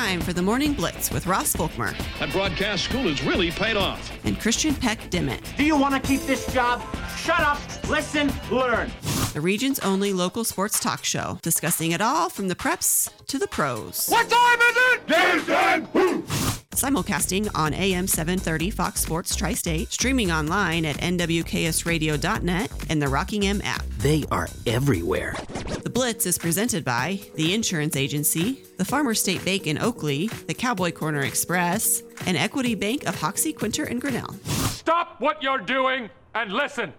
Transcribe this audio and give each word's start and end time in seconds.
time 0.00 0.20
for 0.22 0.32
the 0.32 0.40
Morning 0.40 0.72
Blitz 0.72 1.10
with 1.10 1.26
Ross 1.26 1.54
Volkmer 1.54 1.94
That 2.20 2.32
broadcast 2.32 2.84
school 2.84 3.02
has 3.02 3.22
really 3.22 3.50
paid 3.50 3.76
off. 3.76 4.10
and 4.24 4.40
Christian 4.40 4.74
Peck 4.74 4.98
Dimmitt, 5.10 5.42
Do 5.58 5.64
you 5.64 5.76
want 5.76 5.94
to 5.94 6.00
keep 6.00 6.22
this 6.22 6.50
job? 6.54 6.82
Shut 7.18 7.40
up, 7.40 7.58
listen, 7.86 8.32
learn. 8.50 8.90
the 9.34 9.42
region's 9.42 9.78
only 9.80 10.14
local 10.14 10.42
sports 10.44 10.80
talk 10.80 11.04
show, 11.04 11.38
discussing 11.42 11.90
it 11.92 12.00
all 12.00 12.30
from 12.30 12.48
the 12.48 12.54
preps 12.56 13.10
to 13.26 13.38
the 13.38 13.46
pros. 13.48 14.06
What 14.08 14.26
time 14.30 14.58
is 14.70 14.76
it? 14.78 16.26
Jason! 16.26 16.59
Simulcasting 16.80 17.46
on 17.54 17.74
AM 17.74 18.06
730 18.06 18.70
Fox 18.70 19.02
Sports 19.02 19.36
Tri 19.36 19.52
State, 19.52 19.92
streaming 19.92 20.32
online 20.32 20.86
at 20.86 20.96
nwksradio.net 20.96 22.70
and 22.88 23.02
the 23.02 23.06
Rocking 23.06 23.46
M 23.46 23.60
app. 23.62 23.84
They 23.98 24.24
are 24.30 24.48
everywhere. 24.66 25.36
The 25.82 25.90
Blitz 25.90 26.24
is 26.24 26.38
presented 26.38 26.82
by 26.82 27.20
the 27.34 27.52
Insurance 27.52 27.96
Agency, 27.96 28.62
the 28.78 28.86
Farmer 28.86 29.12
State 29.12 29.44
Bank 29.44 29.66
in 29.66 29.76
Oakley, 29.76 30.28
the 30.46 30.54
Cowboy 30.54 30.90
Corner 30.92 31.20
Express, 31.20 32.02
and 32.24 32.34
Equity 32.34 32.74
Bank 32.74 33.04
of 33.06 33.20
Hoxie, 33.20 33.52
Quinter, 33.52 33.84
and 33.84 34.00
Grinnell. 34.00 34.32
Stop 34.46 35.20
what 35.20 35.42
you're 35.42 35.58
doing 35.58 36.08
and 36.34 36.50
listen. 36.50 36.94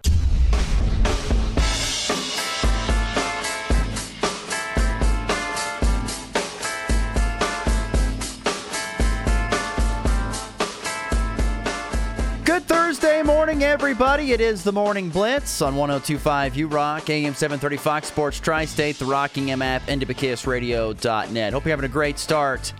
Thursday 12.72 13.22
morning, 13.22 13.62
everybody. 13.64 14.32
It 14.32 14.40
is 14.40 14.64
the 14.64 14.72
Morning 14.72 15.10
Blitz 15.10 15.60
on 15.60 15.76
1025 15.76 16.56
U 16.56 16.68
Rock, 16.68 17.10
AM 17.10 17.34
730 17.34 17.76
Fox 17.76 18.08
Sports 18.08 18.40
Tri 18.40 18.64
State, 18.64 18.98
the 18.98 19.04
Rocking 19.04 19.50
M 19.50 19.60
app, 19.60 19.82
NWKSradio.net. 19.82 21.52
Hope 21.52 21.64
you're 21.66 21.70
having 21.70 21.84
a 21.84 21.92
great 21.92 22.18
start 22.18 22.72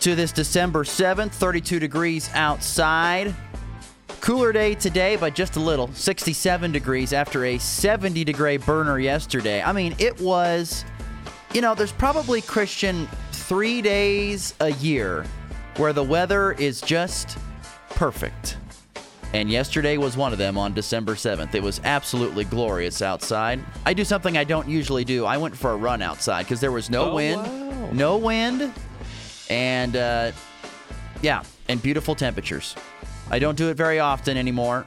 to 0.00 0.14
this 0.14 0.32
December 0.32 0.84
7th. 0.84 1.32
32 1.32 1.78
degrees 1.78 2.30
outside. 2.32 3.34
Cooler 4.22 4.52
day 4.52 4.74
today, 4.74 5.16
but 5.16 5.34
just 5.34 5.56
a 5.56 5.60
little. 5.60 5.92
67 5.92 6.72
degrees 6.72 7.12
after 7.12 7.44
a 7.44 7.58
70 7.58 8.24
degree 8.24 8.56
burner 8.56 8.98
yesterday. 8.98 9.62
I 9.62 9.72
mean, 9.72 9.94
it 9.98 10.18
was, 10.18 10.86
you 11.52 11.60
know, 11.60 11.74
there's 11.74 11.92
probably, 11.92 12.40
Christian, 12.40 13.06
three 13.32 13.82
days 13.82 14.54
a 14.60 14.72
year 14.72 15.26
where 15.76 15.92
the 15.92 16.04
weather 16.04 16.52
is 16.52 16.80
just 16.80 17.36
perfect. 17.90 18.56
And 19.32 19.48
yesterday 19.48 19.96
was 19.96 20.16
one 20.16 20.32
of 20.32 20.38
them 20.38 20.58
on 20.58 20.74
December 20.74 21.14
7th. 21.14 21.54
It 21.54 21.62
was 21.62 21.80
absolutely 21.84 22.44
glorious 22.44 23.00
outside. 23.00 23.60
I 23.86 23.94
do 23.94 24.04
something 24.04 24.36
I 24.36 24.42
don't 24.42 24.68
usually 24.68 25.04
do. 25.04 25.24
I 25.24 25.36
went 25.36 25.56
for 25.56 25.70
a 25.70 25.76
run 25.76 26.02
outside 26.02 26.42
because 26.44 26.60
there 26.60 26.72
was 26.72 26.90
no 26.90 27.12
Oh, 27.12 27.14
wind. 27.14 27.40
wow. 27.40 27.88
No 27.92 28.16
wind. 28.16 28.72
And, 29.48 29.94
uh, 29.96 30.32
yeah, 31.22 31.44
and 31.68 31.80
beautiful 31.80 32.16
temperatures. 32.16 32.74
I 33.30 33.38
don't 33.38 33.56
do 33.56 33.68
it 33.68 33.76
very 33.76 34.00
often 34.00 34.36
anymore, 34.36 34.84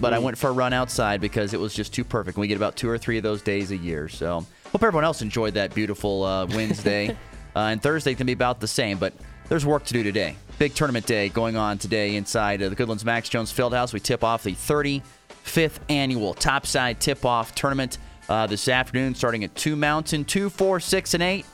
but 0.00 0.14
I 0.14 0.18
went 0.18 0.38
for 0.38 0.48
a 0.48 0.52
run 0.52 0.72
outside 0.72 1.20
because 1.20 1.52
it 1.52 1.60
was 1.60 1.74
just 1.74 1.92
too 1.92 2.04
perfect. 2.04 2.38
We 2.38 2.46
get 2.48 2.56
about 2.56 2.76
two 2.76 2.88
or 2.88 2.96
three 2.96 3.18
of 3.18 3.22
those 3.22 3.42
days 3.42 3.72
a 3.72 3.76
year. 3.76 4.08
So 4.08 4.46
hope 4.72 4.82
everyone 4.82 5.04
else 5.04 5.20
enjoyed 5.20 5.52
that 5.54 5.74
beautiful 5.74 6.24
uh, 6.24 6.46
Wednesday. 6.46 7.10
uh, 7.56 7.58
and 7.58 7.82
Thursday 7.82 8.14
can 8.14 8.26
be 8.26 8.32
about 8.32 8.60
the 8.60 8.68
same, 8.68 8.96
but 8.96 9.12
there's 9.48 9.66
work 9.66 9.84
to 9.84 9.92
do 9.92 10.02
today. 10.02 10.36
Big 10.58 10.74
tournament 10.74 11.06
day 11.06 11.28
going 11.28 11.56
on 11.56 11.78
today 11.78 12.16
inside 12.16 12.60
the 12.60 12.74
Goodlands 12.74 13.04
Max 13.04 13.28
Jones 13.28 13.52
Fieldhouse. 13.52 13.92
We 13.92 14.00
tip 14.00 14.24
off 14.24 14.42
the 14.42 14.52
35th 14.52 15.78
annual 15.88 16.34
Topside 16.34 17.00
Tip 17.00 17.24
Off 17.24 17.54
Tournament 17.54 17.98
uh, 18.28 18.46
this 18.46 18.68
afternoon, 18.68 19.14
starting 19.14 19.44
at 19.44 19.54
2 19.54 19.76
Mountain, 19.76 20.24
2, 20.24 20.50
4, 20.50 20.80
6, 20.80 21.14
and 21.14 21.22
8. 21.22 21.46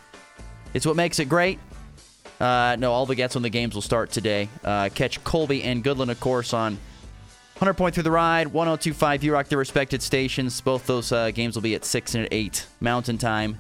It's 0.75 0.87
what 0.87 0.97
makes 0.97 1.19
it 1.19 1.29
great. 1.29 1.59
Uh, 2.41 2.77
no, 2.79 2.93
all 2.93 3.07
the 3.07 3.15
gets 3.15 3.37
on 3.37 3.43
the 3.43 3.51
games 3.51 3.75
will 3.75 3.83
start 3.83 4.11
today. 4.11 4.49
Uh, 4.65 4.89
catch 4.95 5.23
Colby 5.23 5.63
and 5.63 5.85
Goodland, 5.85 6.11
of 6.11 6.19
course, 6.19 6.53
on 6.55 6.79
100 7.59 7.75
point 7.75 7.95
through 7.95 8.03
the 8.03 8.11
ride, 8.11 8.49
1025 8.49 9.23
U 9.23 9.33
Rock, 9.35 9.49
their 9.49 9.59
respected 9.59 10.03
stations. 10.03 10.61
Both 10.61 10.87
those 10.87 11.13
uh, 11.13 11.31
games 11.31 11.55
will 11.55 11.63
be 11.63 11.75
at 11.75 11.85
6 11.85 12.15
and 12.15 12.25
at 12.25 12.33
8 12.33 12.67
Mountain 12.81 13.19
Time, 13.19 13.59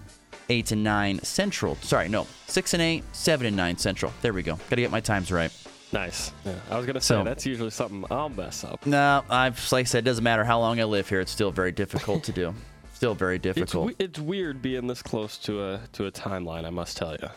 8 0.52 0.72
and 0.72 0.84
9 0.84 1.20
Central. 1.22 1.76
Sorry, 1.76 2.08
no, 2.08 2.26
6 2.46 2.74
and 2.74 2.82
8, 2.82 3.04
7 3.12 3.46
and 3.46 3.56
9 3.56 3.78
Central. 3.78 4.12
There 4.20 4.32
we 4.32 4.42
go. 4.42 4.56
Got 4.56 4.76
to 4.76 4.82
get 4.82 4.90
my 4.90 5.00
times 5.00 5.32
right. 5.32 5.50
Nice. 5.92 6.32
Yeah, 6.46 6.54
I 6.70 6.76
was 6.76 6.86
gonna 6.86 7.00
say 7.00 7.14
So- 7.16 7.24
that's 7.24 7.44
usually 7.46 7.70
something 7.70 8.04
I'll 8.10 8.28
mess 8.30 8.64
up. 8.64 8.86
No, 8.86 9.22
I've 9.28 9.58
like 9.72 9.84
I 9.84 9.88
said, 9.88 9.98
it 10.00 10.04
doesn't 10.04 10.24
matter 10.24 10.44
how 10.44 10.58
long 10.60 10.80
I 10.80 10.84
live 10.84 11.08
here. 11.08 11.20
It's 11.20 11.32
still 11.32 11.50
very 11.50 11.72
difficult 11.72 12.24
to 12.24 12.32
do. 12.32 12.54
Still 12.94 13.14
very 13.16 13.38
difficult. 13.40 13.86
we- 13.88 13.96
it's 13.98 14.18
weird 14.20 14.62
being 14.62 14.86
this 14.86 15.02
close 15.02 15.36
to 15.38 15.64
a 15.64 15.80
to 15.94 16.06
a 16.06 16.12
timeline. 16.12 16.64
I 16.64 16.70
must 16.70 16.96
tell 16.96 17.16
you. 17.20 17.28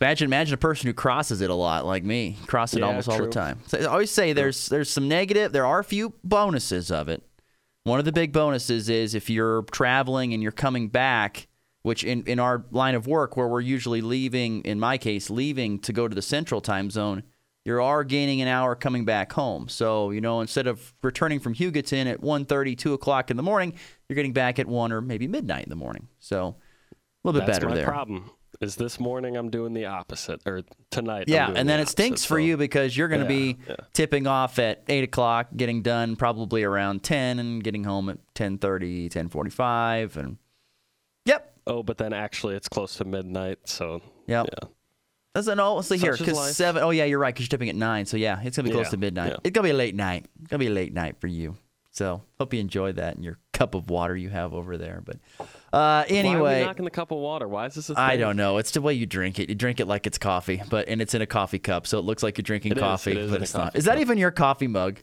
Imagine, 0.00 0.26
imagine 0.26 0.54
a 0.54 0.58
person 0.58 0.86
who 0.88 0.92
crosses 0.94 1.40
it 1.40 1.50
a 1.50 1.54
lot, 1.54 1.84
like 1.86 2.02
me, 2.04 2.36
cross 2.46 2.72
it 2.74 2.80
Yeah, 2.80 2.86
almost 2.86 3.08
all 3.08 3.18
the 3.18 3.28
time. 3.28 3.60
So 3.66 3.78
I 3.78 3.84
always 3.84 4.10
say 4.10 4.32
there's 4.32 4.68
there's 4.68 4.90
some 4.90 5.08
negative. 5.08 5.52
There 5.52 5.66
are 5.66 5.78
a 5.80 5.84
few 5.84 6.12
bonuses 6.24 6.90
of 6.90 7.08
it. 7.08 7.22
One 7.84 7.98
of 7.98 8.04
the 8.04 8.12
big 8.12 8.32
bonuses 8.32 8.88
is 8.88 9.14
if 9.14 9.28
you're 9.28 9.62
traveling 9.72 10.32
and 10.34 10.42
you're 10.42 10.52
coming 10.52 10.88
back, 10.88 11.46
which 11.84 12.02
in 12.02 12.24
in 12.24 12.40
our 12.40 12.64
line 12.72 12.94
of 12.96 13.06
work 13.06 13.36
where 13.36 13.46
we're 13.46 13.60
usually 13.60 14.00
leaving, 14.00 14.62
in 14.62 14.80
my 14.80 14.98
case, 14.98 15.30
leaving 15.30 15.78
to 15.80 15.92
go 15.92 16.08
to 16.08 16.14
the 16.14 16.22
central 16.22 16.60
time 16.62 16.90
zone, 16.90 17.22
you 17.66 17.80
are 17.80 18.02
gaining 18.04 18.40
an 18.40 18.48
hour 18.48 18.74
coming 18.74 19.04
back 19.04 19.32
home. 19.34 19.68
So 19.68 20.10
you 20.10 20.20
know, 20.22 20.40
instead 20.40 20.66
of 20.66 20.94
returning 21.02 21.38
from 21.40 21.54
Hugoton 21.54 22.06
at 22.06 22.20
1.30, 22.22 22.76
2 22.76 22.94
o'clock 22.94 23.30
in 23.30 23.36
the 23.36 23.42
morning, 23.42 23.74
you're 24.08 24.14
getting 24.16 24.32
back 24.32 24.58
at 24.58 24.66
one 24.66 24.92
or 24.92 25.00
maybe 25.02 25.28
midnight 25.28 25.64
in 25.64 25.70
the 25.70 25.76
morning. 25.76 26.08
So 26.20 26.56
a 26.92 26.96
little 27.22 27.38
bit 27.40 27.46
That's 27.46 27.58
better 27.58 27.68
my 27.68 27.74
there. 27.76 27.86
problem. 27.86 28.30
Is 28.62 28.76
this 28.76 28.98
morning 28.98 29.36
I'm 29.36 29.50
doing 29.50 29.74
the 29.74 29.84
opposite, 29.86 30.40
or 30.46 30.62
tonight? 30.90 31.24
Yeah, 31.26 31.48
and 31.48 31.56
the 31.56 31.64
then 31.64 31.68
it 31.80 31.82
opposite, 31.82 31.90
stinks 31.90 32.24
for 32.24 32.34
so- 32.34 32.44
you 32.44 32.56
because 32.56 32.96
you're 32.96 33.08
going 33.08 33.26
to 33.26 33.34
Yeah, 33.34 33.52
be 33.52 33.58
yeah. 33.68 33.76
tipping 33.92 34.26
off 34.26 34.58
at 34.58 34.84
eight 34.88 35.04
o'clock, 35.04 35.48
getting 35.54 35.82
done 35.82 36.16
probably 36.16 36.62
around 36.62 37.02
ten, 37.02 37.38
and 37.40 37.62
getting 37.62 37.84
home 37.84 38.08
at 38.08 38.18
10.30, 38.36 39.10
10.45, 39.10 40.16
and 40.16 40.38
yep, 41.26 41.53
Oh, 41.66 41.82
but 41.82 41.98
then 41.98 42.12
actually 42.12 42.56
it's 42.56 42.68
close 42.68 42.96
to 42.96 43.04
midnight, 43.04 43.58
so 43.64 44.02
yep. 44.26 44.46
yeah. 44.52 44.68
That's 45.34 45.48
an 45.48 45.58
oh, 45.58 45.80
see 45.80 45.96
here 45.96 46.16
Such 46.16 46.28
is 46.28 46.34
because 46.34 46.56
seven. 46.56 46.82
Oh 46.82 46.90
yeah, 46.90 47.04
you're 47.04 47.18
right. 47.18 47.34
Because 47.34 47.46
you're 47.46 47.48
tipping 47.50 47.68
at 47.68 47.74
nine, 47.74 48.06
so 48.06 48.16
yeah, 48.16 48.40
it's 48.44 48.56
gonna 48.56 48.68
be 48.68 48.72
close 48.72 48.86
Yeah, 48.86 48.90
to 48.90 48.96
midnight. 48.98 49.30
yeah. 49.32 49.36
It's 49.44 49.54
gonna 49.54 49.66
be 49.66 49.70
a 49.70 49.74
late 49.74 49.94
night. 49.94 50.26
It's 50.40 50.50
gonna 50.50 50.58
be 50.60 50.68
a 50.68 50.70
late 50.70 50.92
night 50.92 51.16
for 51.20 51.26
you. 51.26 51.56
So 51.90 52.22
hope 52.40 52.52
you 52.52 52.60
enjoyed 52.60 52.96
that 52.96 53.14
and 53.14 53.24
your 53.24 53.38
cup 53.52 53.74
of 53.74 53.88
water 53.88 54.16
you 54.16 54.28
have 54.28 54.52
over 54.52 54.76
there. 54.76 55.00
But 55.04 55.16
uh, 55.38 55.40
Why 55.72 56.00
are 56.02 56.04
anyway, 56.08 56.60
we 56.60 56.66
knocking 56.66 56.84
the 56.84 56.90
cup 56.90 57.12
of 57.12 57.18
water? 57.18 57.46
Why 57.48 57.66
is 57.66 57.74
this 57.76 57.88
a 57.88 57.94
thing? 57.94 58.02
I 58.02 58.16
don't 58.16 58.36
know. 58.36 58.58
It's 58.58 58.72
the 58.72 58.80
way 58.80 58.94
you 58.94 59.06
drink 59.06 59.38
it. 59.38 59.48
You 59.48 59.54
drink 59.54 59.78
it 59.80 59.86
like 59.86 60.06
it's 60.06 60.18
coffee, 60.18 60.60
but 60.70 60.88
and 60.88 61.00
it's 61.00 61.14
in 61.14 61.22
a 61.22 61.26
coffee 61.26 61.60
cup, 61.60 61.86
so 61.86 61.98
it 61.98 62.04
looks 62.04 62.22
like 62.22 62.36
you're 62.36 62.42
drinking 62.42 62.72
It 62.72 62.78
is. 62.78 62.82
coffee, 62.82 63.12
It 63.12 63.16
is 63.18 63.30
but 63.30 63.42
it's 63.42 63.54
not. 63.54 63.76
Is 63.76 63.84
that 63.86 63.92
cup. 63.92 64.00
even 64.00 64.18
your 64.18 64.30
coffee 64.32 64.66
mug? 64.66 64.98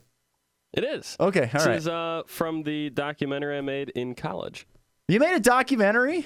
It 0.74 0.84
is. 0.86 1.18
Okay, 1.20 1.42
all 1.44 1.48
this 1.54 1.66
right. 1.66 1.78
is 1.78 1.88
uh, 1.88 2.24
from 2.28 2.64
the 2.64 2.90
documentary 2.92 3.58
I 3.58 3.62
made 3.62 3.90
in 3.90 4.16
college. 4.16 4.68
You 5.08 5.20
made 5.20 5.34
a 5.36 5.40
documentary? 5.40 6.26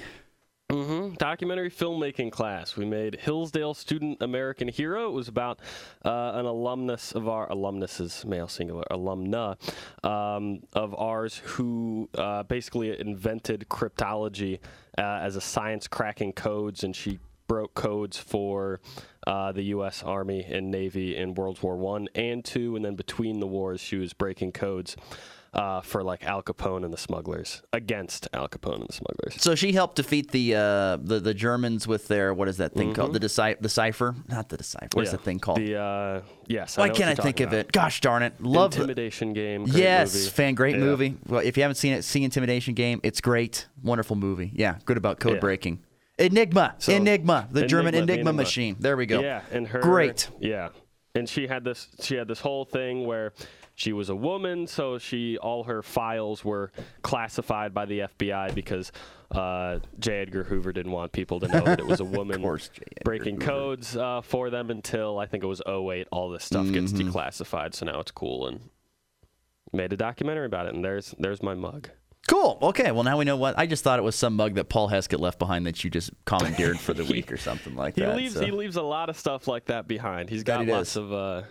Hmm 0.71 1.13
Documentary 1.13 1.69
filmmaking 1.69 2.31
class. 2.31 2.75
We 2.75 2.85
made 2.85 3.19
Hillsdale 3.19 3.73
Student 3.73 4.21
American 4.21 4.67
Hero. 4.67 5.07
It 5.07 5.13
was 5.13 5.27
about 5.27 5.59
uh, 6.03 6.31
an 6.35 6.45
alumnus 6.45 7.11
of 7.11 7.27
our 7.27 7.49
alumnus 7.51 7.99
is 7.99 8.25
male 8.25 8.47
singular 8.47 8.83
alumna 8.89 9.57
um, 10.03 10.61
of 10.73 10.95
ours 10.95 11.39
who 11.43 12.09
uh, 12.17 12.43
basically 12.43 12.99
invented 12.99 13.67
cryptology 13.69 14.59
uh, 14.97 15.01
as 15.01 15.35
a 15.35 15.41
science 15.41 15.87
cracking 15.87 16.33
codes, 16.33 16.83
and 16.83 16.95
she 16.95 17.19
broke 17.47 17.75
codes 17.75 18.17
for 18.17 18.79
uh, 19.27 19.51
the 19.51 19.63
U.S. 19.63 20.01
Army 20.03 20.43
and 20.43 20.71
Navy 20.71 21.15
in 21.15 21.35
World 21.35 21.61
War 21.61 21.77
One 21.77 22.07
and 22.15 22.43
Two, 22.43 22.75
and 22.75 22.83
then 22.83 22.95
between 22.95 23.39
the 23.39 23.47
wars, 23.47 23.79
she 23.79 23.97
was 23.97 24.13
breaking 24.13 24.51
codes. 24.51 24.95
Uh, 25.55 25.79
for 25.79 26.03
like 26.03 26.21
Al 26.25 26.43
Capone 26.43 26.83
and 26.83 26.93
the 26.93 26.97
smugglers 26.97 27.61
against 27.71 28.27
Al 28.33 28.49
Capone 28.49 28.81
and 28.81 28.89
the 28.89 28.93
smugglers. 28.93 29.41
So 29.41 29.55
she 29.55 29.71
helped 29.71 29.95
defeat 29.95 30.31
the 30.31 30.53
uh, 30.53 30.97
the 31.01 31.21
the 31.21 31.33
Germans 31.33 31.87
with 31.87 32.09
their 32.09 32.33
what 32.33 32.49
is 32.49 32.57
that 32.57 32.73
thing 32.73 32.93
called? 32.93 33.13
The 33.13 33.21
decipher, 33.21 33.61
the 33.61 33.69
cipher, 33.69 34.15
not 34.27 34.49
the 34.49 34.57
decipher. 34.57 34.89
What 34.93 35.03
is 35.03 35.07
Yeah. 35.07 35.11
that 35.17 35.23
thing 35.23 35.39
called? 35.39 35.59
The 35.59 35.77
uh, 35.79 36.21
yes. 36.47 36.75
Why 36.77 36.89
can't 36.89 37.09
I 37.17 37.23
think 37.23 37.39
of 37.39 37.47
about. 37.53 37.59
it? 37.59 37.71
Gosh 37.71 38.01
darn 38.01 38.21
it! 38.21 38.33
Love 38.41 38.71
the- 38.71 38.81
Intimidation 38.81 39.31
game. 39.31 39.63
great 39.63 39.77
yes, 39.81 40.13
movie. 40.13 40.29
fan, 40.31 40.55
great 40.55 40.75
Yeah. 40.75 40.81
movie. 40.81 41.15
Well, 41.25 41.39
if 41.39 41.55
you 41.55 41.63
haven't 41.63 41.75
seen 41.75 41.93
it, 41.93 42.03
see 42.03 42.25
Intimidation 42.25 42.73
Game. 42.73 42.99
It's 43.01 43.21
great, 43.21 43.67
wonderful 43.81 44.17
movie. 44.17 44.51
Yeah, 44.53 44.79
good 44.83 44.97
about 44.97 45.21
code 45.21 45.35
Yeah. 45.35 45.39
breaking. 45.39 45.79
Enigma, 46.19 46.75
So- 46.79 46.91
Enigma, 46.91 47.47
the 47.49 47.65
German 47.65 47.93
Enigma, 47.95 48.05
the 48.07 48.13
Enigma, 48.13 48.29
Enigma. 48.31 48.33
machine. 48.43 48.75
There 48.77 48.97
we 48.97 49.05
go. 49.05 49.21
Yeah, 49.21 49.39
and 49.53 49.67
her 49.69 49.79
great. 49.79 50.27
Yeah, 50.41 50.69
and 51.13 51.29
she 51.29 51.47
had 51.47 51.63
this. 51.63 51.87
She 52.01 52.15
had 52.15 52.27
this 52.27 52.41
whole 52.41 52.65
thing 52.65 53.05
where 53.07 53.31
she 53.75 53.91
was 53.93 54.09
a 54.09 54.15
woman, 54.15 54.67
so 54.67 54.97
she 54.97 55.37
all 55.37 55.65
her 55.65 55.81
files 55.83 56.43
were 56.45 56.71
classified 57.01 57.73
by 57.73 57.85
the 57.85 57.99
FBI 57.99 58.55
because 58.55 58.91
uh, 59.31 59.79
J. 59.99 60.21
Edgar 60.21 60.43
Hoover 60.45 60.71
didn't 60.71 60.91
want 60.93 61.11
people 61.11 61.39
to 61.41 61.47
know 61.47 61.61
that 61.61 61.79
it 61.79 61.85
was 61.85 61.99
a 61.99 62.05
woman 62.17 62.41
course, 62.41 62.69
breaking 63.03 63.37
codes 63.39 63.97
uh, 63.97 64.21
for 64.21 64.49
them 64.49 64.69
until 64.71 65.19
I 65.19 65.25
think 65.25 65.43
it 65.43 65.47
was 65.47 65.61
08. 65.67 66.07
All 66.11 66.29
this 66.29 66.43
stuff 66.45 66.71
gets 66.71 66.93
Mm-hmm. 66.93 67.09
declassified, 67.09 67.73
so 67.73 67.85
now 67.85 67.99
it's 67.99 68.11
cool 68.11 68.47
and 68.47 68.69
made 69.73 69.91
a 69.91 69.97
documentary 69.97 70.45
about 70.45 70.67
it. 70.67 70.73
And 70.73 70.83
there's 70.85 71.13
there's 71.19 71.43
my 71.43 71.53
mug. 71.53 71.89
Cool. 72.27 72.57
Okay. 72.61 72.91
Well, 72.91 73.03
now 73.03 73.17
we 73.17 73.25
know 73.25 73.35
what. 73.37 73.57
I 73.59 73.67
just 73.67 73.83
thought 73.83 73.99
it 73.99 74.03
was 74.03 74.15
some 74.15 74.35
mug 74.35 74.55
that 74.55 74.69
Paul 74.69 74.89
Heskett 74.89 75.19
left 75.19 75.37
behind 75.37 75.67
that 75.67 75.83
you 75.83 75.89
just 75.91 76.09
commandeered 76.25 76.79
for 76.79 76.93
the 76.93 77.03
week 77.11 77.31
or 77.31 77.37
something 77.37 77.75
like 77.75 77.95
He 77.95 78.01
that. 78.01 78.15
leaves 78.15 78.33
so. 78.33 78.43
he 78.45 78.51
leaves 78.51 78.77
a 78.77 78.81
lot 78.81 79.09
of 79.09 79.17
stuff 79.19 79.47
like 79.47 79.65
that 79.65 79.87
behind. 79.87 80.29
He's 80.29 80.43
got 80.43 80.65
he 80.65 80.71
lots 80.71 80.93
does. 80.93 81.03
of 81.03 81.13
uh, 81.13 81.41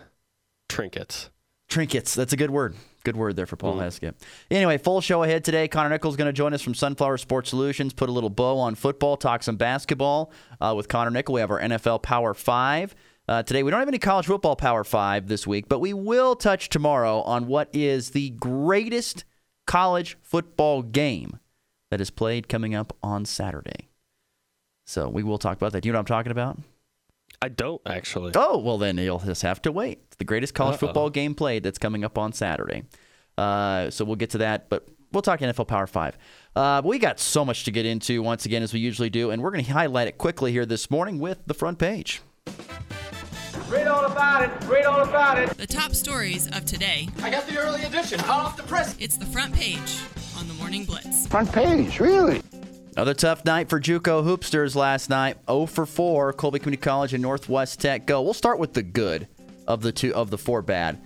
trinkets. 0.67 1.29
Trinkets. 1.67 2.13
That's 2.15 2.33
a 2.33 2.37
good 2.37 2.51
word. 2.51 2.75
Good 3.03 3.15
word 3.15 3.35
there 3.35 3.45
for 3.45 3.55
Paul 3.55 3.75
Heskett. 3.75 4.15
Anyway, 4.49 4.77
full 4.79 4.99
show 4.99 5.21
ahead 5.23 5.43
today. 5.43 5.67
Connor 5.67 5.89
Nichols 5.89 6.13
is 6.13 6.17
going 6.17 6.27
to 6.27 6.33
join 6.33 6.53
us 6.53 6.61
from 6.61 6.73
Sunflower 6.73 7.17
Sports 7.17 7.51
Solutions, 7.51 7.93
put 7.93 8.09
a 8.09 8.11
little 8.11 8.31
bow 8.31 8.57
on 8.57 8.73
football, 8.73 9.15
talk 9.15 9.43
some 9.43 9.57
basketball 9.57 10.31
uh, 10.59 10.73
with 10.75 10.87
Connor 10.87 11.11
Nichols. 11.11 11.35
We 11.35 11.41
have 11.41 11.51
our 11.51 11.59
NFL 11.59 12.01
Power 12.01 12.33
Five. 12.33 12.95
Uh, 13.27 13.43
today, 13.43 13.61
we 13.63 13.71
don't 13.71 13.79
have 13.79 13.87
any 13.87 13.99
college 13.99 14.25
football 14.25 14.55
Power 14.55 14.83
Five 14.83 15.27
this 15.27 15.45
week, 15.45 15.69
but 15.69 15.79
we 15.79 15.93
will 15.93 16.35
touch 16.35 16.69
tomorrow 16.69 17.21
on 17.21 17.47
what 17.47 17.69
is 17.73 18.11
the 18.11 18.31
greatest 18.31 19.23
college 19.67 20.17
football 20.21 20.81
game 20.81 21.39
that 21.91 22.01
is 22.01 22.09
played 22.09 22.47
coming 22.47 22.73
up 22.73 22.95
on 23.03 23.25
Saturday. 23.25 23.89
So 24.87 25.09
we 25.09 25.23
will 25.23 25.37
talk 25.37 25.57
about 25.57 25.73
that. 25.73 25.81
Do 25.81 25.89
you 25.89 25.93
know 25.93 25.99
what 25.99 26.11
I'm 26.11 26.17
talking 26.17 26.31
about? 26.31 26.59
I 27.41 27.49
don't 27.49 27.81
actually. 27.85 28.31
Oh, 28.35 28.57
well, 28.57 28.77
then 28.77 28.97
you'll 28.97 29.19
just 29.19 29.41
have 29.43 29.61
to 29.63 29.71
wait. 29.71 29.99
It's 30.07 30.17
the 30.17 30.23
greatest 30.25 30.53
college 30.53 30.75
Uh-oh. 30.75 30.87
football 30.87 31.09
game 31.09 31.35
played 31.35 31.63
that's 31.63 31.77
coming 31.77 32.03
up 32.03 32.17
on 32.17 32.33
Saturday. 32.33 32.83
Uh, 33.37 33.89
so 33.89 34.05
we'll 34.05 34.15
get 34.15 34.29
to 34.31 34.37
that, 34.39 34.69
but 34.69 34.87
we'll 35.11 35.21
talk 35.21 35.39
NFL 35.41 35.67
Power 35.67 35.87
5. 35.87 36.17
Uh, 36.55 36.81
we 36.85 36.97
got 36.99 37.19
so 37.19 37.43
much 37.43 37.65
to 37.65 37.71
get 37.71 37.85
into 37.85 38.21
once 38.23 38.45
again, 38.45 38.63
as 38.63 38.73
we 38.73 38.79
usually 38.79 39.09
do, 39.09 39.31
and 39.31 39.41
we're 39.41 39.51
going 39.51 39.65
to 39.65 39.73
highlight 39.73 40.07
it 40.07 40.17
quickly 40.17 40.51
here 40.51 40.65
this 40.65 40.89
morning 40.89 41.19
with 41.19 41.39
the 41.45 41.53
front 41.53 41.77
page. 41.79 42.21
Read 43.69 43.87
all 43.87 44.05
about 44.05 44.43
it. 44.43 44.67
Read 44.67 44.85
all 44.85 45.01
about 45.01 45.37
it. 45.39 45.49
The 45.57 45.67
top 45.67 45.93
stories 45.93 46.47
of 46.55 46.65
today. 46.65 47.09
I 47.21 47.29
got 47.31 47.47
the 47.47 47.57
early 47.57 47.83
edition, 47.83 48.19
hot 48.19 48.45
off 48.45 48.57
the 48.57 48.63
press. 48.63 48.95
It's 48.99 49.17
the 49.17 49.25
front 49.25 49.53
page 49.53 49.99
on 50.37 50.47
the 50.47 50.53
Morning 50.55 50.85
Blitz. 50.85 51.27
Front 51.27 51.51
page, 51.51 51.99
really? 51.99 52.41
Another 52.95 53.13
tough 53.13 53.43
night 53.43 53.67
for 53.67 53.77
JUCO 53.77 54.23
hoopsters 54.23 54.73
last 54.73 55.09
night. 55.09 55.35
0 55.47 55.65
for 55.65 55.85
4. 55.85 56.31
Colby 56.31 56.59
Community 56.59 56.81
College 56.81 57.13
and 57.13 57.21
Northwest 57.21 57.81
Tech 57.81 58.05
go. 58.05 58.21
We'll 58.21 58.33
start 58.33 58.57
with 58.57 58.73
the 58.73 58.83
good 58.83 59.27
of 59.67 59.81
the 59.81 59.91
two 59.91 60.15
of 60.15 60.29
the 60.29 60.37
four 60.37 60.61
bad. 60.61 61.01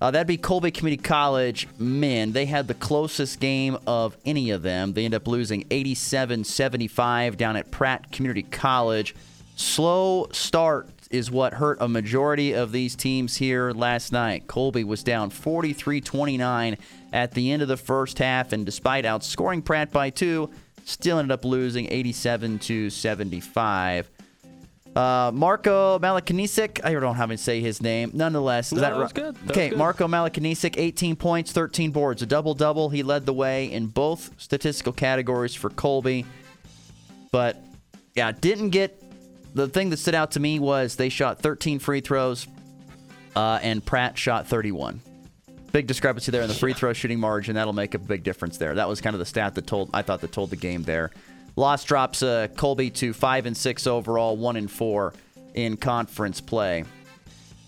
Uh, 0.00 0.12
that'd 0.12 0.28
be 0.28 0.36
Colby 0.36 0.70
Community 0.70 1.02
College 1.02 1.66
men. 1.76 2.30
They 2.30 2.46
had 2.46 2.68
the 2.68 2.74
closest 2.74 3.40
game 3.40 3.78
of 3.84 4.16
any 4.24 4.50
of 4.50 4.62
them. 4.62 4.92
They 4.92 5.04
end 5.04 5.14
up 5.14 5.26
losing 5.26 5.64
87-75 5.64 7.36
down 7.36 7.56
at 7.56 7.72
Pratt 7.72 8.12
Community 8.12 8.44
College. 8.44 9.16
Slow 9.56 10.28
start 10.30 10.88
is 11.10 11.32
what 11.32 11.54
hurt 11.54 11.78
a 11.80 11.88
majority 11.88 12.52
of 12.52 12.70
these 12.70 12.94
teams 12.94 13.36
here 13.36 13.72
last 13.72 14.12
night. 14.12 14.46
Colby 14.46 14.84
was 14.84 15.02
down 15.02 15.30
43-29 15.30 16.78
at 17.12 17.32
the 17.32 17.50
end 17.50 17.62
of 17.62 17.66
the 17.66 17.76
first 17.76 18.18
half, 18.18 18.52
and 18.52 18.64
despite 18.64 19.04
outscoring 19.04 19.64
Pratt 19.64 19.90
by 19.90 20.10
two, 20.10 20.50
still 20.84 21.18
ended 21.18 21.32
up 21.32 21.44
losing 21.44 21.90
87 21.90 22.58
to 22.60 22.90
75. 22.90 24.10
Uh, 24.94 25.32
Marco 25.34 25.98
Malakanisic, 25.98 26.80
I 26.84 26.92
don't 26.92 27.02
know 27.02 27.12
how 27.12 27.26
to 27.26 27.36
say 27.36 27.60
his 27.60 27.82
name. 27.82 28.12
Nonetheless, 28.14 28.66
is 28.68 28.74
No, 28.74 28.80
that 28.82 28.90
that 28.90 28.96
was 28.98 29.04
right? 29.06 29.14
good. 29.14 29.34
That 29.34 29.50
okay, 29.50 29.68
good. 29.70 29.78
Marco 29.78 30.06
Malakanisic, 30.06 30.76
18 30.78 31.16
points, 31.16 31.50
13 31.50 31.90
boards, 31.90 32.22
a 32.22 32.26
double 32.26 32.54
double. 32.54 32.90
He 32.90 33.02
led 33.02 33.26
the 33.26 33.32
way 33.32 33.72
in 33.72 33.86
both 33.88 34.30
statistical 34.40 34.92
categories 34.92 35.54
for 35.54 35.68
Colby. 35.70 36.24
But 37.32 37.60
yeah, 38.14 38.30
didn't 38.30 38.70
get 38.70 39.02
the 39.54 39.66
thing 39.68 39.90
that 39.90 39.96
stood 39.96 40.14
out 40.14 40.32
to 40.32 40.40
me 40.40 40.60
was 40.60 40.94
they 40.94 41.08
shot 41.08 41.40
13 41.40 41.80
free 41.80 42.00
throws, 42.00 42.46
uh, 43.34 43.58
and 43.62 43.84
Pratt 43.84 44.16
shot 44.16 44.46
31. 44.46 45.00
Big 45.74 45.88
discrepancy 45.88 46.30
there 46.30 46.42
in 46.42 46.46
the 46.46 46.54
free 46.54 46.72
throw 46.72 46.92
shooting 46.92 47.18
margin. 47.18 47.56
That'll 47.56 47.72
make 47.72 47.94
a 47.94 47.98
big 47.98 48.22
difference 48.22 48.58
there. 48.58 48.76
That 48.76 48.88
was 48.88 49.00
kind 49.00 49.12
of 49.12 49.18
the 49.18 49.26
stat 49.26 49.56
that 49.56 49.66
told 49.66 49.90
I 49.92 50.02
thought 50.02 50.20
that 50.20 50.30
told 50.30 50.50
the 50.50 50.56
game 50.56 50.84
there. 50.84 51.10
Loss 51.56 51.82
drops 51.82 52.22
uh, 52.22 52.46
Colby 52.56 52.90
to 52.90 53.12
five 53.12 53.44
and 53.44 53.56
six 53.56 53.88
overall, 53.88 54.36
one 54.36 54.54
and 54.54 54.70
four 54.70 55.14
in 55.54 55.76
conference 55.76 56.40
play. 56.40 56.84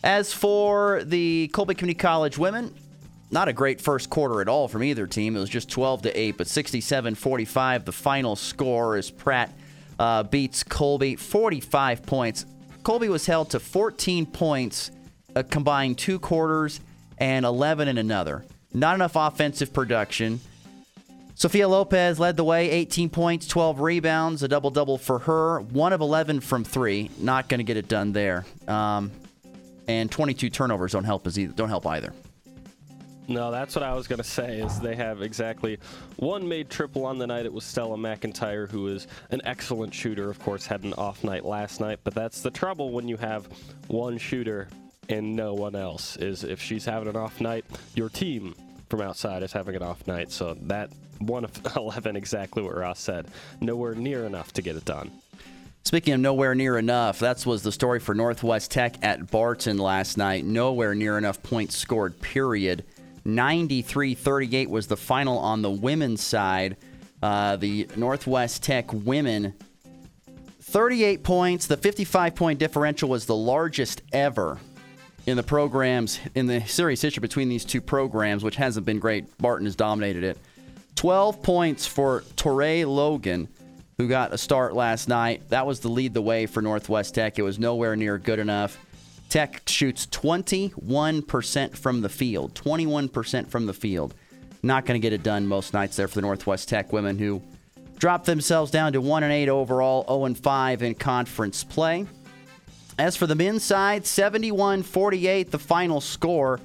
As 0.04 0.32
for 0.32 1.02
the 1.02 1.50
Colby 1.52 1.74
Community 1.74 1.98
College 1.98 2.38
women, 2.38 2.72
not 3.32 3.48
a 3.48 3.52
great 3.52 3.80
first 3.80 4.08
quarter 4.08 4.40
at 4.40 4.48
all 4.48 4.68
from 4.68 4.84
either 4.84 5.08
team. 5.08 5.34
It 5.34 5.40
was 5.40 5.50
just 5.50 5.68
12 5.68 6.02
to 6.02 6.16
8, 6.16 6.36
but 6.36 6.46
67-45 6.46 7.84
the 7.86 7.90
final 7.90 8.36
score 8.36 8.96
is 8.96 9.10
Pratt 9.10 9.52
uh, 9.98 10.22
beats 10.22 10.62
Colby 10.62 11.16
45 11.16 12.06
points. 12.06 12.46
Colby 12.84 13.08
was 13.08 13.26
held 13.26 13.50
to 13.50 13.58
14 13.58 14.26
points, 14.26 14.92
a 15.34 15.42
combined 15.42 15.98
two 15.98 16.20
quarters 16.20 16.78
and 17.18 17.44
11 17.46 17.88
in 17.88 17.98
another. 17.98 18.44
Not 18.72 18.94
enough 18.94 19.16
offensive 19.16 19.72
production. 19.72 20.40
Sophia 21.34 21.68
Lopez 21.68 22.18
led 22.18 22.36
the 22.36 22.44
way, 22.44 22.70
18 22.70 23.10
points, 23.10 23.46
12 23.46 23.80
rebounds, 23.80 24.42
a 24.42 24.48
double 24.48 24.70
double 24.70 24.96
for 24.96 25.18
her. 25.20 25.60
One 25.60 25.92
of 25.92 26.00
11 26.00 26.40
from 26.40 26.64
three. 26.64 27.10
Not 27.18 27.48
going 27.48 27.58
to 27.58 27.64
get 27.64 27.76
it 27.76 27.88
done 27.88 28.12
there. 28.12 28.46
Um, 28.66 29.10
and 29.86 30.10
22 30.10 30.50
turnovers 30.50 30.92
don't 30.92 31.04
help 31.04 31.26
either. 31.26 31.46
Don't 31.48 31.68
help 31.68 31.86
either. 31.86 32.12
No, 33.28 33.50
that's 33.50 33.74
what 33.74 33.82
I 33.82 33.92
was 33.92 34.06
going 34.06 34.18
to 34.18 34.24
say. 34.24 34.60
Is 34.60 34.80
they 34.80 34.94
have 34.94 35.20
exactly 35.20 35.78
one 36.16 36.48
made 36.48 36.70
triple 36.70 37.04
on 37.04 37.18
the 37.18 37.26
night. 37.26 37.44
It 37.44 37.52
was 37.52 37.64
Stella 37.64 37.96
McIntyre, 37.96 38.70
who 38.70 38.88
is 38.88 39.06
an 39.30 39.40
excellent 39.44 39.92
shooter. 39.92 40.30
Of 40.30 40.38
course, 40.38 40.64
had 40.64 40.84
an 40.84 40.94
off 40.94 41.24
night 41.24 41.44
last 41.44 41.80
night, 41.80 41.98
but 42.04 42.14
that's 42.14 42.40
the 42.40 42.50
trouble 42.50 42.92
when 42.92 43.08
you 43.08 43.16
have 43.16 43.48
one 43.88 44.16
shooter 44.16 44.68
and 45.08 45.36
no 45.36 45.54
one 45.54 45.74
else. 45.74 46.16
Is 46.16 46.44
if 46.44 46.60
she's 46.60 46.84
having 46.84 47.08
an 47.08 47.16
off 47.16 47.40
night, 47.40 47.64
your 47.94 48.08
team 48.08 48.54
from 48.88 49.00
outside 49.00 49.42
is 49.42 49.52
having 49.52 49.74
an 49.76 49.82
off 49.82 50.06
night. 50.06 50.30
So 50.30 50.54
that 50.62 50.90
one 51.18 51.44
of 51.44 51.52
11, 51.76 52.16
exactly 52.16 52.62
what 52.62 52.76
Ross 52.76 53.00
said, 53.00 53.26
nowhere 53.60 53.94
near 53.94 54.24
enough 54.24 54.52
to 54.54 54.62
get 54.62 54.76
it 54.76 54.84
done. 54.84 55.10
Speaking 55.84 56.14
of 56.14 56.20
nowhere 56.20 56.54
near 56.54 56.78
enough, 56.78 57.20
that 57.20 57.46
was 57.46 57.62
the 57.62 57.70
story 57.70 58.00
for 58.00 58.12
Northwest 58.12 58.72
Tech 58.72 58.96
at 59.02 59.30
Barton 59.30 59.78
last 59.78 60.16
night. 60.16 60.44
Nowhere 60.44 60.96
near 60.96 61.16
enough 61.16 61.40
points 61.42 61.76
scored, 61.76 62.20
period. 62.20 62.84
93 63.24 64.14
38 64.14 64.70
was 64.70 64.88
the 64.88 64.96
final 64.96 65.38
on 65.38 65.62
the 65.62 65.70
women's 65.70 66.22
side. 66.22 66.76
Uh, 67.22 67.56
the 67.56 67.88
Northwest 67.96 68.62
Tech 68.62 68.92
women, 68.92 69.54
38 70.60 71.22
points. 71.22 71.66
The 71.66 71.76
55 71.76 72.34
point 72.34 72.58
differential 72.58 73.08
was 73.08 73.26
the 73.26 73.36
largest 73.36 74.02
ever 74.12 74.58
in 75.26 75.36
the 75.36 75.42
programs, 75.42 76.20
in 76.34 76.46
the 76.46 76.60
series 76.66 77.02
history 77.02 77.20
between 77.20 77.48
these 77.48 77.64
two 77.64 77.80
programs, 77.80 78.44
which 78.44 78.56
hasn't 78.56 78.86
been 78.86 79.00
great. 79.00 79.36
Barton 79.38 79.66
has 79.66 79.76
dominated 79.76 80.24
it. 80.24 80.38
12 80.94 81.42
points 81.42 81.86
for 81.86 82.22
Torrey 82.36 82.84
Logan, 82.84 83.48
who 83.98 84.08
got 84.08 84.32
a 84.32 84.38
start 84.38 84.74
last 84.74 85.08
night. 85.08 85.48
That 85.50 85.66
was 85.66 85.80
the 85.80 85.88
lead 85.88 86.14
the 86.14 86.22
way 86.22 86.46
for 86.46 86.62
Northwest 86.62 87.14
Tech. 87.14 87.38
It 87.38 87.42
was 87.42 87.58
nowhere 87.58 87.96
near 87.96 88.18
good 88.18 88.38
enough. 88.38 88.78
Tech 89.28 89.62
shoots 89.66 90.06
21% 90.06 91.76
from 91.76 92.00
the 92.00 92.08
field. 92.08 92.54
21% 92.54 93.48
from 93.48 93.66
the 93.66 93.74
field. 93.74 94.14
Not 94.62 94.86
going 94.86 95.00
to 95.00 95.02
get 95.02 95.12
it 95.12 95.22
done 95.22 95.46
most 95.46 95.74
nights 95.74 95.96
there 95.96 96.08
for 96.08 96.14
the 96.14 96.22
Northwest 96.22 96.68
Tech 96.68 96.92
women 96.92 97.18
who 97.18 97.42
dropped 97.98 98.26
themselves 98.26 98.70
down 98.70 98.92
to 98.92 99.00
1 99.00 99.22
and 99.24 99.32
8 99.32 99.48
overall, 99.48 100.04
0 100.06 100.26
and 100.26 100.38
5 100.38 100.82
in 100.82 100.94
conference 100.94 101.64
play. 101.64 102.06
As 102.98 103.16
for 103.16 103.26
the 103.26 103.34
men's 103.34 103.62
side, 103.62 104.06
71 104.06 104.82
48, 104.82 105.50
the 105.50 105.58
final 105.58 106.00
score 106.00 106.60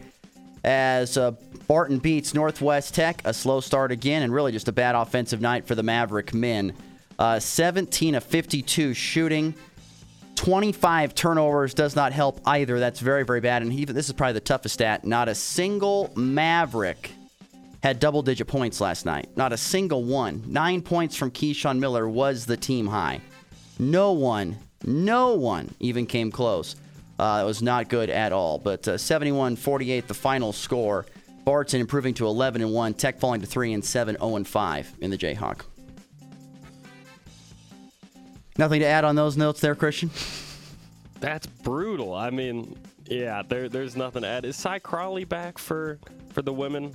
as 0.64 1.18
uh, 1.18 1.32
Barton 1.68 2.00
beats 2.00 2.34
Northwest 2.34 2.94
Tech. 2.94 3.22
A 3.26 3.34
slow 3.34 3.60
start 3.60 3.92
again, 3.92 4.24
and 4.24 4.34
really 4.34 4.52
just 4.52 4.68
a 4.68 4.72
bad 4.72 4.96
offensive 4.96 5.42
night 5.42 5.68
for 5.68 5.76
the 5.76 5.84
Maverick 5.84 6.34
men. 6.34 6.74
Uh, 7.20 7.40
17 7.40 8.16
of 8.16 8.24
52 8.24 8.94
shooting. 8.94 9.54
25 10.36 11.14
turnovers 11.14 11.74
does 11.74 11.96
not 11.96 12.14
help 12.14 12.40
either. 12.46 12.80
That's 12.80 13.00
very, 13.00 13.24
very 13.24 13.42
bad. 13.42 13.62
And 13.62 13.72
even 13.74 13.96
this 13.96 14.08
is 14.08 14.14
probably 14.14 14.34
the 14.34 14.40
toughest 14.40 14.74
stat. 14.74 15.06
Not 15.06 15.30
a 15.30 15.36
single 15.36 16.12
Maverick 16.16 17.12
had 17.84 18.00
double 18.00 18.22
digit 18.22 18.48
points 18.48 18.80
last 18.80 19.06
night. 19.06 19.30
Not 19.36 19.54
a 19.54 19.58
single 19.58 20.04
one. 20.04 20.44
Nine 20.48 20.82
points 20.82 21.16
from 21.16 21.32
Keyshawn 21.32 21.80
Miller 21.80 22.08
was 22.08 22.46
the 22.46 22.58
team 22.58 22.88
high. 22.88 23.22
No 23.78 24.14
one, 24.14 24.58
no 24.86 25.36
one 25.36 25.74
even 25.80 26.06
came 26.06 26.32
close. 26.32 26.76
Uh, 27.20 27.42
it 27.44 27.46
was 27.46 27.62
not 27.62 27.88
good 27.88 28.10
at 28.10 28.34
all. 28.34 28.58
But 28.58 28.88
uh, 28.88 28.98
71 28.98 29.56
48, 29.56 30.08
the 30.08 30.14
final 30.14 30.54
score. 30.54 31.06
Barton 31.44 31.82
improving 31.82 32.14
to 32.16 32.28
11 32.28 32.62
and 32.62 32.72
1. 32.72 32.94
Tech 32.96 33.20
falling 33.20 33.42
to 33.42 33.48
3 33.48 33.74
and 33.74 33.86
7, 33.86 34.18
0 34.18 34.36
and 34.36 34.48
5 34.48 34.94
in 35.02 35.12
the 35.12 35.18
Jayhawk. 35.18 35.62
Nothing 38.58 38.82
to 38.82 38.86
add 38.86 39.06
on 39.06 39.16
those 39.16 39.38
notes 39.38 39.60
there, 39.60 39.76
Christian? 39.76 40.10
That's 41.20 41.48
brutal. 41.48 42.14
I 42.14 42.30
mean, 42.32 42.78
yeah, 43.06 43.44
there, 43.48 43.70
there's 43.70 43.96
nothing 43.96 44.24
to 44.24 44.28
add. 44.28 44.46
Is 44.46 44.56
Cy 44.56 44.80
Crawley 44.80 45.24
back 45.24 45.58
for 45.58 46.00
for 46.30 46.42
the 46.42 46.54
women 46.54 46.94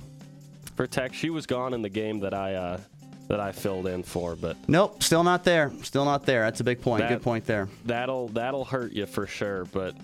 for 0.75 0.87
Tech? 0.87 1.13
She 1.13 1.29
was 1.29 1.45
gone 1.45 1.73
in 1.73 1.81
the 1.81 1.89
game 1.89 2.19
that 2.19 2.33
I 2.33 2.53
uh, 2.55 2.79
that 3.27 3.39
I 3.39 3.51
filled 3.51 3.87
in 3.87 4.03
for, 4.03 4.35
but 4.35 4.55
Nope, 4.69 5.03
still 5.03 5.23
not 5.23 5.43
there. 5.43 5.71
Still 5.83 6.05
not 6.05 6.25
there. 6.25 6.41
That's 6.43 6.59
a 6.61 6.63
big 6.63 6.81
point. 6.81 7.01
That- 7.01 7.09
Good 7.09 7.21
point 7.23 7.45
there. 7.45 7.67
that'll 7.85 8.29
that'll 8.29 8.65
hurt 8.65 8.93
you 8.93 9.05
for 9.05 9.27
sure. 9.27 9.65
But 9.65 9.95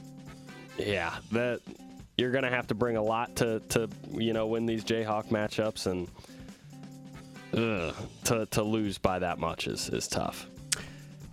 yeah, 0.78 1.14
that 1.32 1.62
you're 2.18 2.32
gonna 2.32 2.50
have 2.50 2.68
to 2.68 2.76
bring 2.76 2.98
a 2.98 3.02
lot 3.04 3.36
to 3.38 3.60
to 3.70 3.90
you 4.12 4.34
know 4.34 4.48
win 4.48 4.66
these 4.66 4.84
Jayhawk 4.84 5.28
matchups, 5.28 5.86
and 5.88 6.08
ugh, 7.56 7.96
to 8.26 8.46
to 8.48 8.64
lose 8.64 8.98
by 8.98 9.20
that 9.20 9.40
much 9.40 9.68
is 9.68 9.90
is 9.90 10.08
tough. 10.08 10.48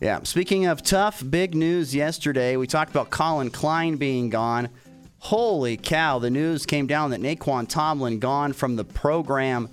Yeah. 0.00 0.20
Speaking 0.22 0.64
of 0.66 0.82
tough, 0.82 1.22
big 1.28 1.54
news 1.54 1.94
yesterday. 1.94 2.56
We 2.56 2.66
talked 2.66 2.90
about 2.90 3.10
Collin 3.10 3.50
Klein 3.50 3.96
being 3.96 4.30
gone. 4.30 4.70
Holy 5.18 5.76
cow! 5.76 6.18
The 6.18 6.30
news 6.30 6.64
came 6.64 6.86
down 6.86 7.10
that 7.10 7.20
Nae'Qwan 7.20 7.68
Tomlin 7.68 8.18
gone 8.20 8.54
from 8.54 8.76
the 8.76 8.84
program 8.84 9.68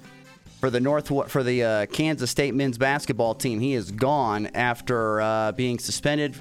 for 0.67 0.71
the 0.71 0.81
North 0.81 1.31
for 1.31 1.43
the 1.43 1.63
uh, 1.63 1.85
Kansas 1.85 2.29
State 2.29 2.53
men's 2.53 2.77
basketball 2.77 3.33
team. 3.33 3.61
He 3.61 3.73
is 3.73 3.89
gone 3.89 4.47
after 4.47 5.21
uh, 5.21 5.53
being 5.53 5.79
suspended 5.79 6.35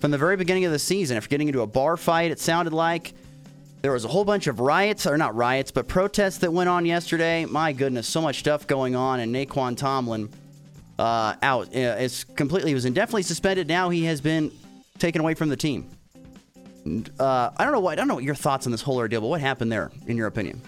from 0.00 0.10
the 0.10 0.18
very 0.18 0.36
beginning 0.36 0.64
of 0.64 0.72
the 0.72 0.80
season 0.80 1.16
after 1.16 1.28
getting 1.28 1.46
into 1.46 1.60
a 1.60 1.66
bar 1.68 1.96
fight. 1.96 2.32
It 2.32 2.40
sounded 2.40 2.72
like 2.72 3.14
there 3.82 3.92
was 3.92 4.04
a 4.04 4.08
whole 4.08 4.24
bunch 4.24 4.48
of 4.48 4.58
riots, 4.58 5.06
or 5.06 5.16
not 5.16 5.36
riots, 5.36 5.70
but 5.70 5.86
protests 5.86 6.38
that 6.38 6.52
went 6.52 6.68
on 6.68 6.86
yesterday. 6.86 7.44
My 7.44 7.72
goodness, 7.72 8.08
so 8.08 8.20
much 8.20 8.40
stuff 8.40 8.66
going 8.66 8.96
on, 8.96 9.20
and 9.20 9.32
Nae'Qwan 9.32 9.76
Tomlin 9.76 10.28
uh, 10.98 11.36
out. 11.40 11.68
Uh, 11.68 11.94
it's 12.00 12.24
completely. 12.24 12.72
He 12.72 12.74
was 12.74 12.84
indefinitely 12.84 13.22
suspended. 13.22 13.68
Now 13.68 13.90
he 13.90 14.06
has 14.06 14.20
been 14.20 14.50
taken 14.98 15.20
away 15.20 15.34
from 15.34 15.50
the 15.50 15.56
team. 15.56 15.88
Uh, 17.20 17.50
I 17.56 17.62
don't 17.62 17.72
know 17.72 17.78
what. 17.78 17.92
I 17.92 17.94
don't 17.94 18.08
know 18.08 18.16
what 18.16 18.24
your 18.24 18.34
thoughts 18.34 18.66
on 18.66 18.72
this 18.72 18.82
whole 18.82 18.96
ordeal, 18.96 19.20
but 19.20 19.28
what 19.28 19.40
happened 19.40 19.70
there, 19.70 19.92
in 20.08 20.16
your 20.16 20.26
opinion? 20.26 20.62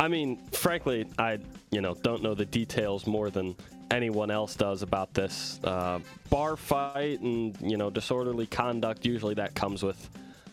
I 0.00 0.08
mean, 0.08 0.38
frankly, 0.52 1.06
I 1.18 1.38
you 1.70 1.82
know 1.82 1.94
don't 1.94 2.22
know 2.22 2.34
the 2.34 2.46
details 2.46 3.06
more 3.06 3.28
than 3.28 3.54
anyone 3.90 4.30
else 4.30 4.56
does 4.56 4.80
about 4.80 5.12
this 5.12 5.60
uh, 5.62 5.98
bar 6.30 6.56
fight 6.56 7.20
and 7.20 7.54
you 7.60 7.76
know 7.76 7.90
disorderly 7.90 8.46
conduct. 8.46 9.04
Usually, 9.04 9.34
that 9.34 9.54
comes 9.54 9.82
with. 9.82 10.08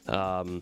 Um, 0.08 0.62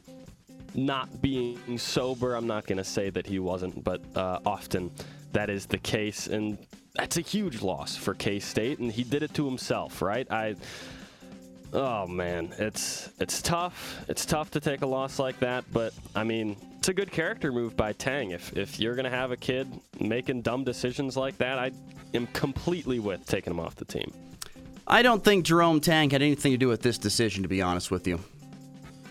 not 0.77 1.22
being 1.22 1.77
sober, 1.77 2.36
I'm 2.36 2.48
not 2.48 2.65
going 2.65 2.80
to 2.80 2.84
say 2.84 3.10
that 3.10 3.25
he 3.25 3.39
wasn't, 3.39 3.82
but 3.82 4.01
uh, 4.13 4.39
often 4.46 4.92
that 5.32 5.50
is 5.50 5.65
the 5.65 5.77
case. 5.77 6.27
And 6.27 6.58
that's 6.96 7.15
a 7.15 7.22
huge 7.22 7.62
loss 7.62 7.96
for 7.96 8.13
K 8.13 8.39
State, 8.39 8.80
and 8.80 8.92
he 8.92 9.04
did 9.04 9.24
it 9.24 9.34
to 9.34 9.46
himself, 9.46 10.01
right? 10.01 10.30
I. 10.32 10.56
Oh 11.75 12.08
man, 12.08 12.53
it's 12.58 13.10
it's 13.20 13.41
tough. 13.41 14.05
It's 14.08 14.25
tough 14.25 14.50
to 14.51 14.62
take 14.62 14.82
a 14.82 14.86
loss 14.86 15.20
like 15.20 15.38
that, 15.39 15.65
but 15.74 15.94
I 16.15 16.24
mean, 16.24 16.55
it's 16.77 16.88
a 16.88 16.94
good 16.94 17.12
character 17.12 17.51
move 17.51 17.75
by 17.75 17.91
Tang. 17.91 18.32
If 18.32 18.55
if 18.55 18.79
you're 18.79 18.96
gonna 18.96 19.10
have 19.10 19.32
a 19.32 19.38
kid 19.38 19.67
making 20.00 20.44
dumb 20.44 20.63
decisions 20.63 21.17
like 21.17 21.38
that, 21.39 21.60
I 21.60 21.72
am 22.13 22.27
completely 22.27 23.00
with 23.00 23.25
taking 23.25 23.51
him 23.51 23.60
off 23.60 23.75
the 23.75 23.84
team. 23.84 24.13
I 24.88 25.01
don't 25.01 25.22
think 25.22 25.44
Jerome 25.44 25.82
Tang 25.82 26.10
had 26.10 26.22
anything 26.22 26.53
to 26.53 26.58
do 26.58 26.70
with 26.70 26.82
this 26.82 26.98
decision, 26.98 27.44
to 27.44 27.50
be 27.50 27.62
honest 27.62 27.91
with 27.91 28.08
you. 28.08 28.22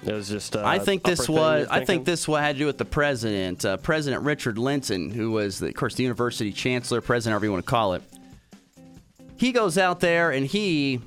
It 0.06 0.12
was 0.12 0.30
just. 0.30 0.56
Uh, 0.56 0.62
I 0.64 0.78
think 0.78 1.02
this 1.02 1.28
was. 1.28 1.66
I 1.70 1.84
think 1.84 2.06
this 2.06 2.24
had 2.24 2.54
to 2.54 2.58
do 2.58 2.66
with 2.66 2.78
the 2.78 2.86
president, 2.86 3.66
uh, 3.66 3.76
President 3.76 4.22
Richard 4.22 4.56
Linton, 4.56 5.10
who 5.10 5.32
was, 5.32 5.58
the, 5.58 5.68
of 5.68 5.74
course, 5.74 5.96
the 5.96 6.02
university 6.02 6.52
chancellor, 6.52 7.02
president, 7.02 7.32
however 7.32 7.44
you 7.44 7.52
want 7.52 7.64
to 7.64 7.70
call 7.70 7.92
it. 7.92 8.02
He 9.36 9.52
goes 9.52 9.76
out 9.76 10.00
there 10.00 10.30
and 10.30 10.46
he. 10.46 11.02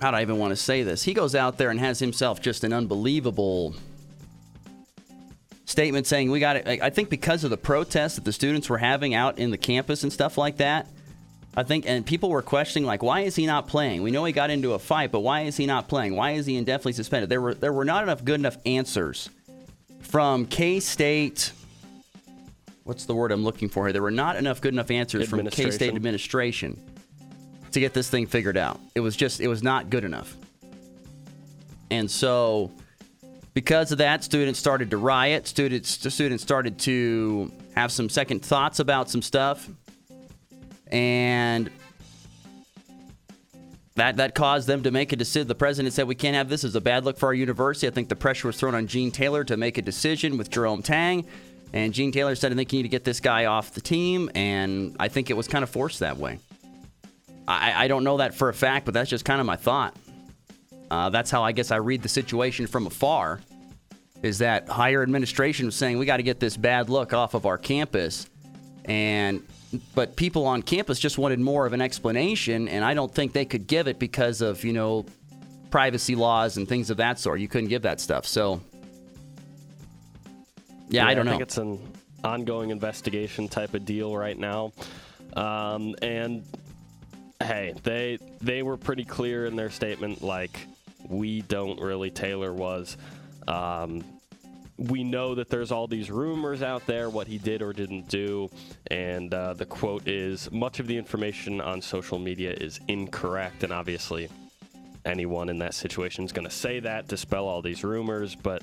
How 0.00 0.10
do 0.10 0.16
I 0.16 0.22
even 0.22 0.38
want 0.38 0.52
to 0.52 0.56
say 0.56 0.82
this? 0.82 1.02
He 1.02 1.14
goes 1.14 1.34
out 1.34 1.58
there 1.58 1.70
and 1.70 1.78
has 1.78 1.98
himself 1.98 2.40
just 2.40 2.64
an 2.64 2.72
unbelievable 2.72 3.74
statement 5.64 6.06
saying 6.06 6.30
we 6.30 6.40
got 6.40 6.56
it. 6.56 6.82
I 6.82 6.90
think 6.90 7.10
because 7.10 7.44
of 7.44 7.50
the 7.50 7.56
protests 7.56 8.16
that 8.16 8.24
the 8.24 8.32
students 8.32 8.68
were 8.68 8.78
having 8.78 9.14
out 9.14 9.38
in 9.38 9.50
the 9.50 9.58
campus 9.58 10.02
and 10.02 10.12
stuff 10.12 10.36
like 10.38 10.56
that 10.56 10.86
I 11.56 11.64
think, 11.64 11.84
and 11.88 12.06
people 12.06 12.30
were 12.30 12.42
questioning 12.42 12.86
like, 12.86 13.02
why 13.02 13.20
is 13.20 13.34
he 13.34 13.44
not 13.44 13.66
playing? 13.66 14.02
We 14.02 14.12
know 14.12 14.24
he 14.24 14.32
got 14.32 14.50
into 14.50 14.74
a 14.74 14.78
fight, 14.78 15.10
but 15.10 15.20
why 15.20 15.42
is 15.42 15.56
he 15.56 15.66
not 15.66 15.88
playing? 15.88 16.14
Why 16.14 16.32
is 16.32 16.46
he 16.46 16.56
indefinitely 16.56 16.92
suspended? 16.92 17.28
There 17.28 17.40
were 17.40 17.54
there 17.54 17.72
were 17.72 17.84
not 17.84 18.04
enough 18.04 18.24
good 18.24 18.38
enough 18.38 18.56
answers 18.64 19.28
from 20.00 20.46
K 20.46 20.78
State. 20.78 21.52
What's 22.84 23.04
the 23.04 23.14
word 23.14 23.32
I'm 23.32 23.42
looking 23.42 23.68
for 23.68 23.86
here? 23.86 23.92
There 23.92 24.02
were 24.02 24.12
not 24.12 24.36
enough 24.36 24.60
good 24.60 24.72
enough 24.72 24.90
answers 24.90 25.28
from 25.28 25.44
K 25.48 25.70
State 25.72 25.94
administration 25.94 26.80
to 27.72 27.80
get 27.80 27.94
this 27.94 28.08
thing 28.08 28.26
figured 28.26 28.56
out. 28.56 28.80
It 28.94 29.00
was 29.00 29.16
just 29.16 29.40
it 29.40 29.48
was 29.48 29.62
not 29.62 29.90
good 29.90 30.04
enough, 30.04 30.36
and 31.90 32.10
so 32.10 32.70
because 33.54 33.92
of 33.92 33.98
that, 33.98 34.24
students 34.24 34.58
started 34.58 34.90
to 34.90 34.96
riot. 34.96 35.46
Students 35.46 35.90
students 36.12 36.42
started 36.42 36.78
to 36.80 37.52
have 37.74 37.92
some 37.92 38.08
second 38.08 38.44
thoughts 38.44 38.78
about 38.78 39.10
some 39.10 39.22
stuff 39.22 39.68
and 40.90 41.70
that 43.96 44.16
that 44.16 44.34
caused 44.34 44.66
them 44.66 44.82
to 44.82 44.90
make 44.90 45.12
a 45.12 45.16
decision. 45.16 45.48
The 45.48 45.54
president 45.54 45.94
said 45.94 46.06
we 46.06 46.14
can't 46.14 46.36
have 46.36 46.48
this 46.48 46.64
as 46.64 46.74
a 46.74 46.80
bad 46.80 47.04
look 47.04 47.18
for 47.18 47.26
our 47.26 47.34
university. 47.34 47.86
I 47.86 47.90
think 47.90 48.08
the 48.08 48.16
pressure 48.16 48.48
was 48.48 48.56
thrown 48.56 48.74
on 48.74 48.86
Gene 48.86 49.10
Taylor 49.10 49.44
to 49.44 49.56
make 49.56 49.78
a 49.78 49.82
decision 49.82 50.38
with 50.38 50.50
Jerome 50.50 50.82
Tang, 50.82 51.26
and 51.72 51.92
Gene 51.92 52.12
Taylor 52.12 52.34
said 52.34 52.52
I 52.52 52.54
think 52.54 52.72
you 52.72 52.78
need 52.78 52.84
to 52.84 52.88
get 52.88 53.04
this 53.04 53.20
guy 53.20 53.46
off 53.46 53.72
the 53.72 53.80
team, 53.80 54.30
and 54.34 54.96
I 54.98 55.08
think 55.08 55.30
it 55.30 55.34
was 55.34 55.48
kind 55.48 55.62
of 55.62 55.70
forced 55.70 56.00
that 56.00 56.16
way. 56.16 56.38
I, 57.50 57.84
I 57.84 57.88
don't 57.88 58.04
know 58.04 58.18
that 58.18 58.34
for 58.34 58.48
a 58.48 58.54
fact, 58.54 58.84
but 58.84 58.94
that's 58.94 59.10
just 59.10 59.24
kind 59.24 59.40
of 59.40 59.46
my 59.46 59.56
thought. 59.56 59.96
Uh, 60.90 61.08
that's 61.10 61.30
how 61.30 61.42
I 61.42 61.52
guess 61.52 61.70
I 61.70 61.76
read 61.76 62.02
the 62.02 62.08
situation 62.08 62.66
from 62.66 62.86
afar. 62.86 63.40
Is 64.22 64.38
that 64.38 64.68
higher 64.68 65.02
administration 65.02 65.66
was 65.66 65.74
saying 65.74 65.98
we 65.98 66.04
got 66.04 66.18
to 66.18 66.22
get 66.22 66.40
this 66.40 66.56
bad 66.56 66.90
look 66.90 67.14
off 67.14 67.34
of 67.34 67.46
our 67.46 67.56
campus, 67.56 68.28
and 68.84 69.42
but 69.94 70.16
people 70.16 70.46
on 70.46 70.62
campus 70.62 70.98
just 70.98 71.16
wanted 71.16 71.40
more 71.40 71.64
of 71.64 71.72
an 71.72 71.80
explanation, 71.80 72.68
and 72.68 72.84
I 72.84 72.92
don't 72.92 73.12
think 73.14 73.32
they 73.32 73.44
could 73.44 73.66
give 73.66 73.88
it 73.88 73.98
because 73.98 74.42
of 74.42 74.62
you 74.62 74.72
know 74.72 75.06
privacy 75.70 76.14
laws 76.14 76.56
and 76.56 76.68
things 76.68 76.90
of 76.90 76.98
that 76.98 77.18
sort. 77.18 77.40
You 77.40 77.48
couldn't 77.48 77.68
give 77.68 77.82
that 77.82 78.00
stuff. 78.00 78.26
So, 78.26 78.60
yeah, 80.88 81.04
yeah 81.04 81.06
I 81.06 81.14
don't 81.14 81.24
know. 81.24 81.30
I 81.30 81.34
know. 81.34 81.38
think 81.38 81.42
it's 81.42 81.58
an 81.58 81.92
ongoing 82.22 82.70
investigation 82.70 83.48
type 83.48 83.72
of 83.72 83.86
deal 83.86 84.14
right 84.14 84.38
now, 84.38 84.72
um, 85.34 85.94
and 86.02 86.44
hey, 87.42 87.74
they 87.82 88.18
they 88.40 88.62
were 88.62 88.76
pretty 88.76 89.04
clear 89.04 89.46
in 89.46 89.56
their 89.56 89.70
statement, 89.70 90.22
like 90.22 90.66
we 91.08 91.42
don't 91.42 91.80
really. 91.80 92.10
Taylor 92.10 92.52
was. 92.52 92.96
Um, 93.48 94.04
we 94.88 95.04
know 95.04 95.34
that 95.34 95.50
there's 95.50 95.70
all 95.70 95.86
these 95.86 96.10
rumors 96.10 96.62
out 96.62 96.86
there 96.86 97.10
what 97.10 97.26
he 97.26 97.36
did 97.36 97.60
or 97.60 97.72
didn't 97.72 98.08
do 98.08 98.48
and 98.90 99.34
uh, 99.34 99.52
the 99.52 99.66
quote 99.66 100.08
is 100.08 100.50
much 100.50 100.80
of 100.80 100.86
the 100.86 100.96
information 100.96 101.60
on 101.60 101.82
social 101.82 102.18
media 102.18 102.50
is 102.52 102.80
incorrect 102.88 103.62
and 103.62 103.74
obviously 103.74 104.30
anyone 105.04 105.50
in 105.50 105.58
that 105.58 105.74
situation 105.74 106.24
is 106.24 106.32
going 106.32 106.46
to 106.46 106.54
say 106.54 106.80
that 106.80 107.06
dispel 107.08 107.46
all 107.46 107.60
these 107.60 107.84
rumors 107.84 108.34
but 108.34 108.62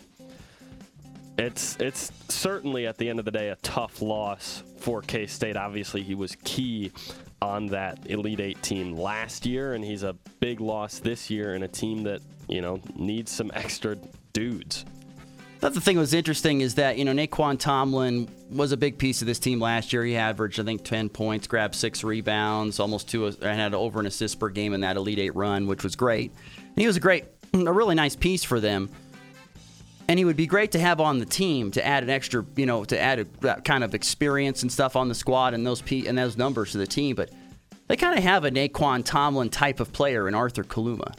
it's 1.38 1.78
it's 1.80 2.12
certainly 2.30 2.88
at 2.88 2.98
the 2.98 3.08
end 3.08 3.20
of 3.20 3.26
the 3.26 3.32
day 3.32 3.50
a 3.50 3.56
tough 3.58 4.02
loss 4.02 4.64
for 4.80 5.04
K-State 5.04 5.56
obviously 5.56 6.02
he 6.02 6.16
was 6.16 6.36
key 6.44 6.92
on 7.42 7.68
that 7.68 8.10
Elite 8.10 8.40
8 8.40 8.62
team 8.62 8.96
last 8.96 9.46
year 9.46 9.74
and 9.74 9.84
he's 9.84 10.04
a 10.04 10.14
big 10.40 10.60
loss 10.60 11.00
this 11.00 11.30
year 11.30 11.56
in 11.56 11.64
a 11.64 11.68
team 11.68 12.04
that 12.04 12.22
you 12.48 12.62
know 12.62 12.82
needs 12.96 13.32
some 13.32 13.52
extra 13.54 13.96
dudes 14.34 14.86
thought 15.60 15.74
the 15.74 15.82
thing 15.82 15.96
that 15.96 16.02
was 16.02 16.14
interesting 16.14 16.62
is 16.62 16.76
that, 16.76 16.98
you 16.98 17.06
know, 17.06 17.14
Nae'Qwan 17.14 17.60
Tomlin 17.60 18.30
was 18.50 18.72
a 18.72 18.78
big 18.78 18.98
piece 18.98 19.22
of 19.22 19.28
this 19.28 19.40
team 19.40 19.60
last 19.60 19.92
year. 19.92 20.04
He 20.04 20.16
averaged, 20.16 20.60
I 20.60 20.64
think, 20.64 20.84
10 20.84 21.10
points, 21.10 21.48
grabbed 21.48 21.76
six 21.76 22.04
rebounds, 22.04 22.80
almost 22.80 23.10
two, 23.10 23.26
and 23.26 23.38
had 23.42 23.74
over 23.74 24.00
an 24.00 24.06
assist 24.06 24.40
per 24.40 24.50
game 24.50 24.74
in 24.74 24.82
that 24.82 24.98
Elite 24.98 25.20
Eight 25.20 25.36
run, 25.36 25.68
which 25.68 25.84
was 25.84 25.96
great. 25.96 26.32
And 26.58 26.78
he 26.78 26.88
was 26.88 26.96
a 26.96 27.00
great, 27.00 27.26
a 27.54 27.74
really 27.74 27.96
nice 27.96 28.16
piece 28.16 28.44
for 28.44 28.60
them. 28.60 28.90
And 30.10 30.18
he 30.18 30.24
would 30.24 30.38
be 30.38 30.48
great 30.48 30.72
to 30.72 30.80
have 30.80 31.02
on 31.02 31.18
the 31.18 31.26
team 31.26 31.72
to 31.72 31.86
add 31.86 32.04
an 32.04 32.10
extra, 32.10 32.46
you 32.56 32.66
know, 32.66 32.86
to 32.86 33.00
add 33.00 33.28
a, 33.44 33.62
kind 33.62 33.84
of 33.84 33.94
experience 33.94 34.62
and 34.62 34.72
stuff 34.72 34.96
on 34.96 35.10
the 35.10 35.16
squad 35.16 35.54
and 35.54 35.68
those 35.68 35.82
P, 35.82 36.08
and 36.08 36.18
those 36.18 36.38
numbers 36.38 36.72
to 36.72 36.78
the 36.78 36.88
team. 36.88 37.16
But 37.16 37.30
they 37.88 37.98
kind 37.98 38.18
of 38.18 38.24
have 38.24 38.46
a 38.46 38.52
Nae'Qwan 38.52 39.04
Tomlin 39.04 39.50
type 39.50 39.80
of 39.80 39.92
player 39.92 40.28
in 40.28 40.36
Arthur 40.36 40.64
Kaluma. 40.64 41.14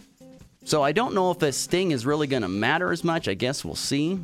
So 0.65 0.83
I 0.83 0.93
don't 0.93 1.15
know 1.15 1.31
if 1.31 1.39
this 1.39 1.57
sting 1.57 1.91
is 1.91 2.07
really 2.07 2.27
going 2.27 2.43
to 2.43 2.49
matter 2.49 2.93
as 2.93 3.05
much. 3.05 3.29
I 3.29 3.35
guess 3.35 3.65
we'll 3.65 3.75
see. 3.75 4.21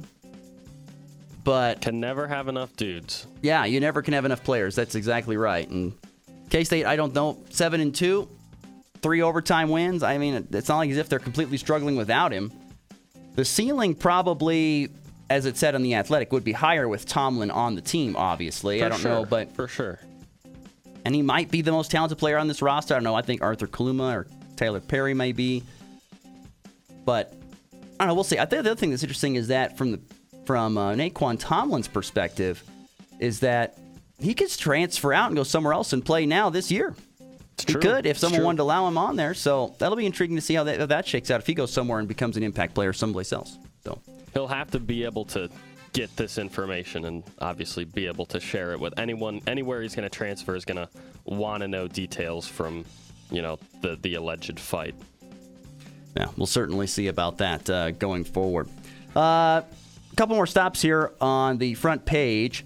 But 1.43 1.83
can 1.83 2.01
never 2.01 2.27
have 2.27 2.49
enough 2.49 2.75
dudes. 2.75 3.27
Yeah, 3.43 3.67
you 3.67 3.81
never 3.81 4.01
can 4.01 4.15
have 4.15 4.25
enough 4.25 4.43
players. 4.45 4.75
That's 4.75 4.95
exactly 4.95 5.37
right. 5.37 5.69
And 5.69 5.93
K 6.49 6.65
State, 6.65 6.87
I 6.87 6.97
don't 6.97 7.15
know, 7.15 7.39
seven 7.51 7.83
and 7.83 7.95
two, 7.95 8.31
three 9.03 9.21
overtime 9.21 9.69
wins. 9.69 10.03
I 10.03 10.17
mean, 10.17 10.49
it's 10.53 10.69
not 10.69 10.79
like 10.79 10.91
as 10.91 10.97
if 10.97 11.11
they're 11.11 11.19
completely 11.19 11.59
struggling 11.59 11.97
without 11.97 12.33
him. 12.33 12.51
The 13.35 13.45
ceiling 13.45 13.95
probably, 13.95 14.91
as 15.29 15.47
it 15.47 15.57
said 15.57 15.75
on 15.75 15.83
the 15.83 15.95
Athletic, 15.95 16.33
would 16.33 16.45
be 16.45 16.53
higher 16.53 16.89
with 16.89 17.07
Tomlin 17.07 17.51
on 17.51 17.75
the 17.75 17.81
team. 17.81 18.17
Obviously, 18.17 18.79
for 18.79 18.87
I 18.87 18.89
don't 18.89 19.01
sure. 19.01 19.11
know, 19.11 19.25
but 19.25 19.55
for 19.55 19.69
sure. 19.69 20.01
And 21.05 21.15
he 21.15 21.23
might 21.23 21.51
be 21.51 21.61
the 21.61 21.73
most 21.73 21.91
talented 21.91 22.19
player 22.19 22.39
on 22.39 22.49
this 22.49 22.63
roster. 22.63 22.95
I 22.95 22.97
don't 22.97 23.05
know. 23.05 23.15
I 23.15 23.23
think 23.23 23.43
Arthur 23.43 23.67
Kaluma 23.67 24.15
or 24.15 24.27
Tylor 24.57 24.81
Perry 24.81 25.15
may 25.15 25.33
be. 25.33 25.63
But 27.05 27.35
I 27.73 28.05
don't 28.05 28.09
know. 28.09 28.15
We'll 28.15 28.25
see. 28.25 28.39
I 28.39 28.47
think 28.47 28.63
the 28.63 28.71
other 28.71 28.75
thing 28.77 28.91
that's 28.91 29.03
interesting 29.03 29.35
is 29.35 29.49
that 29.49 29.77
from 29.77 29.93
the 29.93 30.01
from 30.47 30.79
uh, 30.79 30.93
Nae'Qwan 30.93 31.39
Tomlin's 31.39 31.89
perspective, 31.89 32.63
is 33.19 33.41
that 33.41 33.79
he 34.19 34.35
could 34.35 34.51
transfer 34.51 35.13
out 35.13 35.29
and 35.29 35.37
go 35.37 35.43
somewhere 35.43 35.73
else 35.73 35.93
and 35.93 36.05
play 36.05 36.27
now 36.27 36.51
this 36.51 36.71
year. 36.71 36.95
It's 37.65 37.73
he 37.73 37.81
true. 37.81 37.81
could 37.81 38.07
if 38.07 38.19
someone 38.19 38.43
wanted 38.43 38.57
to 38.59 38.63
allow 38.65 38.87
him 38.87 38.99
on 38.99 39.17
there. 39.17 39.35
So 39.35 39.75
that'll 39.79 39.97
be 39.97 40.07
intriguing 40.07 40.37
to 40.37 40.43
see 40.43 40.55
how 40.55 40.65
that, 40.65 40.81
how 40.81 40.87
that 40.87 41.07
shakes 41.07 41.31
out 41.31 41.41
if 41.41 41.47
he 41.47 41.55
goes 41.55 41.73
somewhere 41.73 41.99
and 41.99 42.07
becomes 42.07 42.37
an 42.37 42.43
impact 42.43 42.75
player 42.75 42.93
someplace 42.93 43.33
else. 43.33 43.59
So 43.85 43.99
He'll 44.35 44.49
have 44.49 44.71
to 44.73 44.81
be 44.81 45.05
able 45.05 45.25
to 45.27 45.49
get 45.93 46.15
this 46.17 46.39
information 46.39 47.05
and 47.05 47.23
obviously 47.39 47.85
be 47.85 48.07
able 48.07 48.27
to 48.27 48.41
share 48.41 48.73
it 48.73 48.81
with 48.81 48.99
anyone 48.99 49.41
anywhere 49.47 49.81
he's 49.81 49.95
going 49.95 50.09
to 50.09 50.15
transfer 50.15 50.57
is 50.57 50.65
going 50.65 50.77
to 50.77 50.89
want 51.25 51.63
to 51.63 51.69
know 51.69 51.87
details 51.89 52.47
from 52.47 52.85
you 53.31 53.41
know 53.41 53.59
the 53.81 53.97
the 54.03 54.15
alleged 54.17 54.59
fight. 54.61 54.95
Yeah, 56.17 56.29
we'll 56.37 56.47
certainly 56.47 56.87
see 56.87 57.09
about 57.09 57.39
that 57.39 57.71
uh, 57.71 57.91
going 57.93 58.25
forward. 58.25 58.69
Uh, 59.17 59.63
a 60.13 60.17
couple 60.17 60.37
more 60.37 60.47
stops 60.47 60.83
here 60.83 61.13
on 61.21 61.59
the 61.59 61.75
front 61.75 62.05
page 62.05 62.65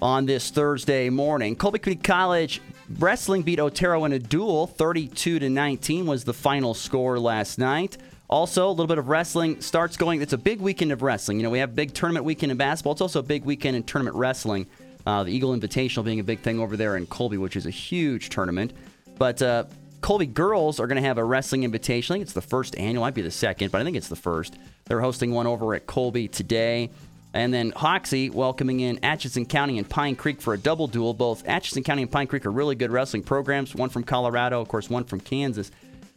on 0.00 0.26
this 0.26 0.50
Thursday 0.50 1.10
morning. 1.10 1.54
Colby 1.54 1.78
Community 1.78 2.02
College 2.02 2.60
wrestling 2.98 3.42
beat 3.42 3.60
Otero 3.60 4.04
in 4.04 4.12
a 4.12 4.18
duel. 4.18 4.66
32 4.66 5.38
to 5.38 5.48
19 5.48 6.06
was 6.06 6.24
the 6.24 6.34
final 6.34 6.74
score 6.74 7.18
last 7.18 7.58
night. 7.58 7.96
Also, 8.28 8.68
a 8.68 8.70
little 8.70 8.86
bit 8.86 8.98
of 8.98 9.08
wrestling 9.08 9.60
starts 9.60 9.96
going. 9.96 10.22
It's 10.22 10.32
a 10.32 10.38
big 10.38 10.60
weekend 10.60 10.92
of 10.92 11.02
wrestling. 11.02 11.38
You 11.38 11.42
know, 11.42 11.50
we 11.50 11.58
have 11.58 11.74
big 11.74 11.94
tournament 11.94 12.24
weekend 12.24 12.52
in 12.52 12.58
basketball. 12.58 12.92
It's 12.92 13.00
also 13.00 13.20
a 13.20 13.24
big 13.24 13.44
weekend 13.44 13.76
in 13.76 13.82
tournament 13.82 14.16
wrestling. 14.16 14.66
Uh, 15.04 15.24
the 15.24 15.32
Eagle 15.32 15.56
Invitational 15.56 16.04
being 16.04 16.20
a 16.20 16.24
big 16.24 16.40
thing 16.40 16.60
over 16.60 16.76
there 16.76 16.96
in 16.96 17.06
Colby, 17.06 17.38
which 17.38 17.56
is 17.56 17.66
a 17.66 17.70
huge 17.70 18.28
tournament. 18.28 18.72
But 19.18 19.42
uh, 19.42 19.64
Colby 20.00 20.26
girls 20.26 20.78
are 20.78 20.86
going 20.86 21.00
to 21.00 21.06
have 21.06 21.18
a 21.18 21.24
wrestling 21.24 21.64
invitation. 21.64 22.12
I 22.12 22.16
think 22.16 22.22
it's 22.24 22.32
the 22.32 22.40
first 22.40 22.78
annual, 22.78 23.02
might 23.02 23.14
be 23.14 23.22
the 23.22 23.30
second, 23.30 23.72
but 23.72 23.80
I 23.80 23.84
think 23.84 23.96
it's 23.96 24.08
the 24.08 24.16
first. 24.16 24.54
They're 24.84 25.00
hosting 25.00 25.32
one 25.32 25.46
over 25.46 25.74
at 25.74 25.86
Colby 25.86 26.28
today. 26.28 26.90
And 27.32 27.54
then 27.54 27.70
Hoxie 27.70 28.28
welcoming 28.30 28.80
in 28.80 28.98
Atchison 29.04 29.46
County 29.46 29.78
and 29.78 29.88
Pine 29.88 30.16
Creek 30.16 30.40
for 30.40 30.52
a 30.52 30.58
double 30.58 30.88
duel. 30.88 31.14
Both 31.14 31.46
Atchison 31.46 31.84
County 31.84 32.02
and 32.02 32.10
Pine 32.10 32.26
Creek 32.26 32.44
are 32.44 32.50
really 32.50 32.74
good 32.74 32.90
wrestling 32.90 33.22
programs, 33.22 33.74
one 33.74 33.88
from 33.88 34.02
Colorado, 34.02 34.60
of 34.60 34.68
course, 34.68 34.90
one 34.90 35.04
from 35.04 35.20
Kansas. 35.20 35.70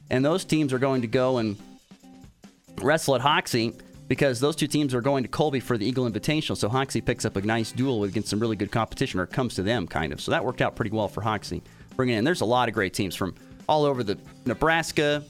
And 0.10 0.25
those 0.25 0.43
teams 0.43 0.74
are 0.74 0.79
going 0.79 1.01
to 1.01 1.08
go 1.08 1.38
and 1.38 1.58
wrestle 2.82 3.15
at 3.15 3.22
Hoxie 3.22 3.74
because 4.08 4.39
those 4.39 4.55
two 4.55 4.67
teams 4.67 4.93
are 4.93 5.01
going 5.01 5.24
to 5.24 5.29
Colby 5.29 5.60
for 5.60 5.77
the 5.77 5.86
Eagle 5.86 6.10
Invitational. 6.10 6.58
So 6.58 6.67
Hoxie 6.67 7.01
picks 7.01 7.25
up 7.25 7.36
a 7.36 7.41
nice 7.41 7.72
duel 7.72 8.03
against 8.03 8.29
some 8.29 8.39
really 8.39 8.55
good 8.55 8.72
competition, 8.72 9.20
or 9.20 9.24
it 9.24 9.32
comes 9.32 9.55
to 9.55 9.63
them, 9.63 9.88
kind 9.88 10.13
of. 10.13 10.20
So 10.20 10.32
that 10.32 10.43
worked 10.43 10.62
out 10.62 10.75
pretty 10.75 10.91
well 10.91 11.08
for 11.08 11.22
Hoxie. 11.22 11.62
Bringing 11.96 12.17
in, 12.17 12.24
there's 12.24 12.41
a 12.41 12.46
lot 12.46 12.67
of 12.67 12.74
great 12.74 12.93
teams 12.93 13.15
from 13.15 13.36
all 13.70 13.86
over 13.86 14.03
the 14.03 14.17
Nebraska, 14.46 15.24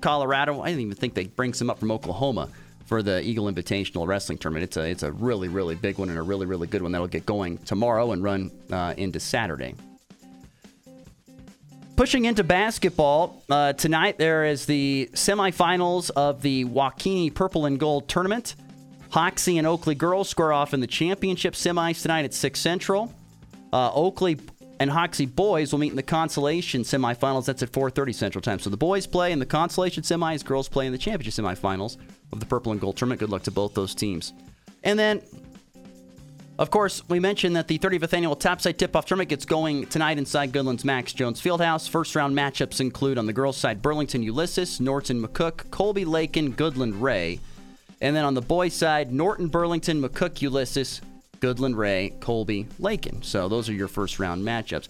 Colorado. 0.00 0.60
I 0.60 0.68
didn't 0.68 0.82
even 0.82 0.96
think 0.96 1.14
they 1.14 1.26
bring 1.26 1.52
some 1.52 1.68
up 1.68 1.80
from 1.80 1.90
Oklahoma 1.90 2.48
for 2.86 3.02
the 3.02 3.20
Eagle 3.22 3.52
Invitational 3.52 4.06
Wrestling 4.06 4.38
Tournament. 4.38 4.64
It's 4.64 4.76
a 4.76 4.88
it's 4.88 5.02
a 5.02 5.12
really 5.12 5.48
really 5.48 5.74
big 5.74 5.98
one 5.98 6.08
and 6.08 6.18
a 6.18 6.22
really 6.22 6.46
really 6.46 6.66
good 6.66 6.82
one 6.82 6.92
that'll 6.92 7.08
get 7.08 7.26
going 7.26 7.58
tomorrow 7.58 8.12
and 8.12 8.22
run 8.22 8.50
uh, 8.72 8.94
into 8.96 9.20
Saturday. 9.20 9.74
Pushing 11.96 12.26
into 12.26 12.44
basketball, 12.44 13.42
uh, 13.48 13.72
tonight 13.72 14.18
there 14.18 14.44
is 14.44 14.66
the 14.66 15.08
semifinals 15.12 16.10
of 16.10 16.42
the 16.42 16.66
WaKeeney 16.66 17.32
Purple 17.32 17.66
and 17.66 17.80
Gold 17.80 18.06
Tournament. 18.06 18.54
Hoxie 19.10 19.56
and 19.56 19.66
Oakley 19.66 19.94
girls 19.94 20.28
square 20.28 20.52
off 20.52 20.74
in 20.74 20.80
the 20.80 20.86
championship 20.86 21.54
semis 21.54 22.02
tonight 22.02 22.26
at 22.26 22.34
6 22.34 22.60
Central. 22.60 23.14
Uh, 23.72 23.90
Oakley 23.94 24.36
and 24.78 24.90
Hoxie 24.90 25.24
boys 25.24 25.72
will 25.72 25.78
meet 25.78 25.90
in 25.90 25.96
the 25.96 26.02
consolation 26.02 26.82
semifinals. 26.82 27.46
That's 27.46 27.62
at 27.62 27.72
4:30 27.72 28.14
Central 28.14 28.42
Time. 28.42 28.58
So 28.58 28.68
the 28.68 28.76
boys 28.76 29.06
play 29.06 29.32
in 29.32 29.38
the 29.38 29.46
consolation 29.46 30.02
semis, 30.02 30.44
girls 30.44 30.68
play 30.68 30.84
in 30.86 30.92
the 30.92 30.98
championship 30.98 31.42
semifinals 31.42 31.96
of 32.32 32.40
the 32.40 32.46
Purple 32.46 32.72
and 32.72 32.80
Gold 32.80 32.96
Tournament. 32.96 33.20
Good 33.20 33.30
luck 33.30 33.42
to 33.44 33.50
both 33.50 33.74
those 33.74 33.94
teams. 33.94 34.32
And 34.84 34.98
then 34.98 35.22
of 36.58 36.70
course, 36.70 37.06
we 37.08 37.20
mentioned 37.20 37.54
that 37.56 37.68
the 37.68 37.78
35th 37.78 38.14
annual 38.14 38.34
Topside 38.34 38.78
Tip 38.78 38.96
Off 38.96 39.04
Tournament 39.04 39.28
gets 39.28 39.44
going 39.44 39.86
tonight 39.88 40.16
inside 40.16 40.52
Goodland's 40.52 40.86
Max 40.86 41.12
Jones 41.12 41.40
Fieldhouse. 41.40 41.86
First 41.86 42.16
round 42.16 42.34
matchups 42.34 42.80
include 42.80 43.18
on 43.18 43.26
the 43.26 43.32
girls' 43.34 43.58
side 43.58 43.82
Burlington 43.82 44.22
Ulysses, 44.22 44.80
Norton 44.80 45.22
McCook, 45.22 45.70
Colby 45.70 46.06
Lakin, 46.06 46.54
Goodland 46.54 46.98
Ray. 47.00 47.40
And 48.00 48.16
then 48.16 48.24
on 48.24 48.32
the 48.32 48.40
boys' 48.40 48.72
side, 48.72 49.12
Norton 49.12 49.48
Burlington, 49.48 50.00
McCook 50.00 50.40
Ulysses, 50.40 51.02
Goodland 51.40 51.76
Ray, 51.76 52.14
Colby 52.20 52.66
Lakin. 52.78 53.22
So 53.22 53.50
those 53.50 53.68
are 53.68 53.74
your 53.74 53.88
first 53.88 54.18
round 54.18 54.42
matchups. 54.42 54.88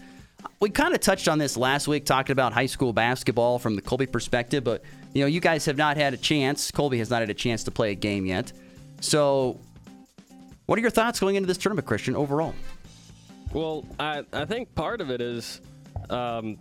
We 0.60 0.70
kind 0.70 0.94
of 0.94 1.00
touched 1.00 1.26
on 1.26 1.38
this 1.38 1.56
last 1.56 1.88
week, 1.88 2.04
talking 2.04 2.32
about 2.32 2.52
high 2.52 2.66
school 2.66 2.92
basketball 2.92 3.58
from 3.58 3.74
the 3.74 3.82
Colby 3.82 4.06
perspective, 4.06 4.62
but 4.62 4.82
you 5.16 5.22
know, 5.22 5.28
you 5.28 5.40
guys 5.40 5.64
have 5.64 5.78
not 5.78 5.96
had 5.96 6.12
a 6.12 6.18
chance. 6.18 6.70
Colby 6.70 6.98
has 6.98 7.08
not 7.08 7.20
had 7.20 7.30
a 7.30 7.34
chance 7.34 7.64
to 7.64 7.70
play 7.70 7.92
a 7.92 7.94
game 7.94 8.26
yet. 8.26 8.52
So 9.00 9.58
what 10.66 10.78
are 10.78 10.82
your 10.82 10.90
thoughts 10.90 11.18
going 11.18 11.36
into 11.36 11.46
this 11.46 11.56
tournament, 11.56 11.86
Christian, 11.86 12.14
overall? 12.14 12.54
Well, 13.54 13.86
I, 13.98 14.24
I 14.34 14.44
think 14.44 14.74
part 14.74 15.00
of 15.00 15.10
it 15.10 15.22
is, 15.22 15.62
um, 16.10 16.58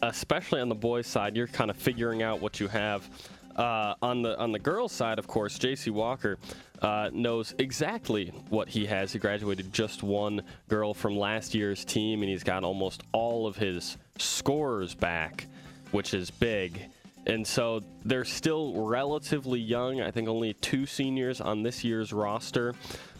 especially 0.00 0.60
on 0.60 0.68
the 0.68 0.76
boys' 0.76 1.08
side, 1.08 1.34
you're 1.34 1.48
kind 1.48 1.70
of 1.70 1.76
figuring 1.76 2.22
out 2.22 2.40
what 2.40 2.60
you 2.60 2.68
have. 2.68 3.08
Uh, 3.56 3.96
on 4.00 4.22
the 4.22 4.38
on 4.38 4.52
the 4.52 4.58
girls' 4.60 4.92
side, 4.92 5.18
of 5.18 5.26
course, 5.26 5.58
J.C. 5.58 5.90
Walker 5.90 6.38
uh, 6.80 7.10
knows 7.12 7.56
exactly 7.58 8.28
what 8.50 8.68
he 8.68 8.86
has. 8.86 9.12
He 9.12 9.18
graduated 9.18 9.72
just 9.72 10.04
one 10.04 10.42
girl 10.68 10.94
from 10.94 11.18
last 11.18 11.52
year's 11.52 11.84
team, 11.84 12.22
and 12.22 12.30
he's 12.30 12.44
got 12.44 12.62
almost 12.62 13.02
all 13.10 13.48
of 13.48 13.56
his 13.56 13.96
scores 14.18 14.94
back, 14.94 15.48
which 15.90 16.14
is 16.14 16.30
big. 16.30 16.88
And 17.28 17.46
so 17.46 17.82
they're 18.04 18.24
still 18.24 18.86
relatively 18.86 19.60
young. 19.60 20.00
I 20.00 20.10
think 20.10 20.28
only 20.28 20.54
two 20.54 20.86
seniors 20.86 21.40
on 21.40 21.62
this 21.62 21.84
year's 21.84 22.12
roster. 22.12 22.74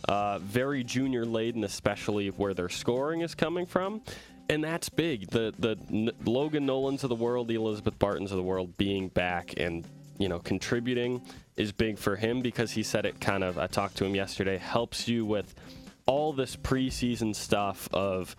Uh, 0.09 0.39
very 0.39 0.83
junior 0.83 1.27
laden, 1.27 1.63
especially 1.65 2.29
where 2.29 2.55
their 2.55 2.71
scoring 2.71 3.21
is 3.21 3.35
coming 3.35 3.67
from. 3.67 4.01
And 4.49 4.65
that's 4.65 4.89
big. 4.89 5.29
The 5.29 5.53
the 5.59 5.77
N- 5.91 6.11
Logan 6.25 6.65
Nolans 6.65 7.05
of 7.05 7.11
the 7.11 7.15
world, 7.15 7.49
the 7.49 7.57
Elizabeth 7.57 7.99
Bartons 7.99 8.31
of 8.31 8.39
the 8.39 8.43
world 8.43 8.79
being 8.79 9.09
back 9.09 9.55
and 9.59 9.85
you 10.19 10.29
know 10.29 10.39
contributing 10.39 11.23
is 11.57 11.71
big 11.71 11.99
for 11.99 12.17
him 12.17 12.41
because 12.41 12.73
he 12.73 12.83
said 12.83 13.05
it 13.05 13.21
kind 13.21 13.45
of 13.45 13.59
I 13.59 13.67
talked 13.67 13.97
to 13.99 14.05
him 14.05 14.15
yesterday 14.15 14.57
helps 14.57 15.07
you 15.07 15.27
with 15.27 15.55
all 16.07 16.33
this 16.33 16.57
preseason 16.57 17.35
stuff 17.35 17.89
of 17.93 18.35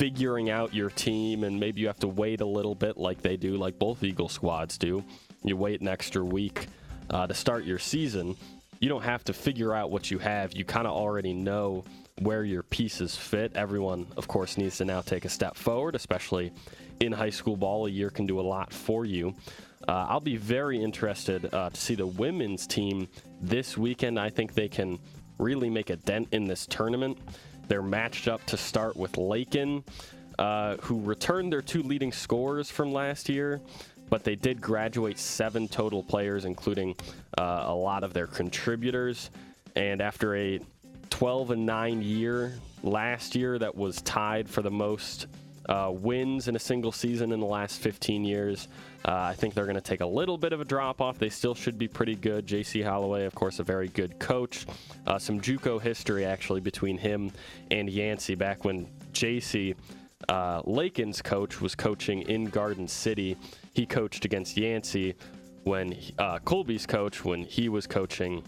figuring 0.00 0.48
out 0.48 0.72
your 0.72 0.88
team, 0.88 1.44
and 1.44 1.60
maybe 1.60 1.82
you 1.82 1.86
have 1.86 1.98
to 1.98 2.08
wait 2.08 2.40
a 2.40 2.46
little 2.46 2.74
bit, 2.74 2.96
like 2.96 3.20
they 3.20 3.36
do, 3.36 3.58
like 3.58 3.78
both 3.78 4.02
Eagle 4.02 4.30
squads 4.30 4.78
do. 4.78 5.04
You 5.44 5.58
wait 5.58 5.82
an 5.82 5.88
extra 5.88 6.24
week 6.24 6.68
uh, 7.10 7.26
to 7.26 7.34
start 7.34 7.64
your 7.64 7.78
season. 7.78 8.34
You 8.80 8.88
don't 8.88 9.02
have 9.02 9.24
to 9.24 9.34
figure 9.34 9.74
out 9.74 9.90
what 9.90 10.10
you 10.10 10.18
have. 10.18 10.54
You 10.54 10.64
kind 10.64 10.86
of 10.86 10.94
already 10.94 11.34
know 11.34 11.84
where 12.20 12.44
your 12.44 12.62
pieces 12.62 13.14
fit. 13.14 13.52
Everyone, 13.54 14.06
of 14.16 14.26
course, 14.26 14.56
needs 14.56 14.78
to 14.78 14.86
now 14.86 15.02
take 15.02 15.26
a 15.26 15.28
step 15.28 15.54
forward, 15.54 15.94
especially 15.94 16.50
in 17.00 17.12
high 17.12 17.28
school 17.28 17.58
ball. 17.58 17.86
A 17.86 17.90
year 17.90 18.08
can 18.08 18.24
do 18.24 18.40
a 18.40 18.46
lot 18.56 18.72
for 18.72 19.04
you. 19.04 19.34
Uh, 19.86 20.06
I'll 20.08 20.18
be 20.18 20.38
very 20.38 20.82
interested 20.82 21.52
uh, 21.52 21.68
to 21.68 21.78
see 21.78 21.94
the 21.94 22.06
women's 22.06 22.66
team 22.66 23.06
this 23.42 23.76
weekend. 23.76 24.18
I 24.18 24.30
think 24.30 24.54
they 24.54 24.68
can 24.68 24.98
really 25.36 25.68
make 25.68 25.90
a 25.90 25.96
dent 25.96 26.28
in 26.32 26.44
this 26.44 26.66
tournament. 26.66 27.18
They're 27.70 27.82
matched 27.82 28.26
up 28.26 28.44
to 28.46 28.56
start 28.56 28.96
with 28.96 29.16
Lakin, 29.16 29.84
uh, 30.40 30.78
who 30.78 31.00
returned 31.02 31.52
their 31.52 31.62
two 31.62 31.84
leading 31.84 32.10
scorers 32.10 32.68
from 32.68 32.92
last 32.92 33.28
year, 33.28 33.60
but 34.08 34.24
they 34.24 34.34
did 34.34 34.60
graduate 34.60 35.20
seven 35.20 35.68
total 35.68 36.02
players, 36.02 36.46
including 36.46 36.96
uh, 37.38 37.66
a 37.68 37.72
lot 37.72 38.02
of 38.02 38.12
their 38.12 38.26
contributors. 38.26 39.30
And 39.76 40.00
after 40.00 40.34
a 40.34 40.58
12 41.10 41.52
and 41.52 41.64
9 41.64 42.02
year 42.02 42.54
last 42.82 43.36
year, 43.36 43.56
that 43.56 43.76
was 43.76 44.02
tied 44.02 44.48
for 44.48 44.62
the 44.62 44.70
most 44.72 45.28
uh, 45.68 45.92
wins 45.94 46.48
in 46.48 46.56
a 46.56 46.58
single 46.58 46.90
season 46.90 47.30
in 47.30 47.38
the 47.38 47.46
last 47.46 47.80
15 47.80 48.24
years. 48.24 48.66
Uh, 49.04 49.12
I 49.12 49.34
think 49.34 49.54
they're 49.54 49.64
going 49.64 49.76
to 49.76 49.80
take 49.80 50.00
a 50.00 50.06
little 50.06 50.36
bit 50.36 50.52
of 50.52 50.60
a 50.60 50.64
drop 50.64 51.00
off. 51.00 51.18
They 51.18 51.30
still 51.30 51.54
should 51.54 51.78
be 51.78 51.88
pretty 51.88 52.14
good. 52.14 52.46
J.C. 52.46 52.82
Holloway, 52.82 53.24
of 53.24 53.34
course, 53.34 53.58
a 53.58 53.64
very 53.64 53.88
good 53.88 54.18
coach. 54.18 54.66
Uh, 55.06 55.18
some 55.18 55.40
JUCO 55.40 55.80
history 55.80 56.24
actually 56.24 56.60
between 56.60 56.98
him 56.98 57.32
and 57.70 57.88
Yancey 57.88 58.34
back 58.34 58.64
when 58.64 58.86
J.C. 59.12 59.74
Uh, 60.28 60.60
Lakin's 60.62 61.22
coach 61.22 61.60
was 61.60 61.74
coaching 61.74 62.22
in 62.22 62.44
Garden 62.44 62.86
City. 62.86 63.36
He 63.72 63.86
coached 63.86 64.24
against 64.24 64.56
Yancey 64.56 65.14
when 65.64 65.96
uh, 66.18 66.38
Colby's 66.40 66.86
coach 66.86 67.24
when 67.24 67.42
he 67.42 67.68
was 67.68 67.86
coaching 67.86 68.42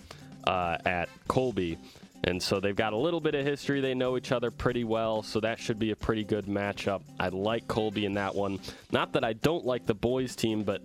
uh, 0.47 0.77
at 0.85 1.09
Colby. 1.29 1.79
And 2.25 2.41
so 2.41 2.61
they've 2.61 2.77
got 2.77 2.93
a 2.93 2.97
little 2.97 3.21
bit 3.21 3.35
of 3.35 3.45
history. 3.45 3.81
They 3.81 3.95
know 3.95 4.17
each 4.17 4.31
other 4.31 4.51
pretty 4.51 4.85
well, 4.85 5.23
so 5.23 5.41
that 5.41 5.59
should 5.59 5.79
be 5.79 5.91
a 5.91 5.97
pretty 5.97 6.25
good 6.25 6.47
matchup. 6.47 7.03
I 7.19 7.29
like 7.29 7.67
Colby 7.67 8.07
in 8.07 8.15
that 8.15 8.35
one. 8.35 8.61
Not 8.93 9.13
that 9.15 9.25
I 9.25 9.33
don't 9.33 9.65
like 9.65 9.87
the 9.87 9.95
boys' 9.95 10.37
team, 10.37 10.63
but 10.63 10.83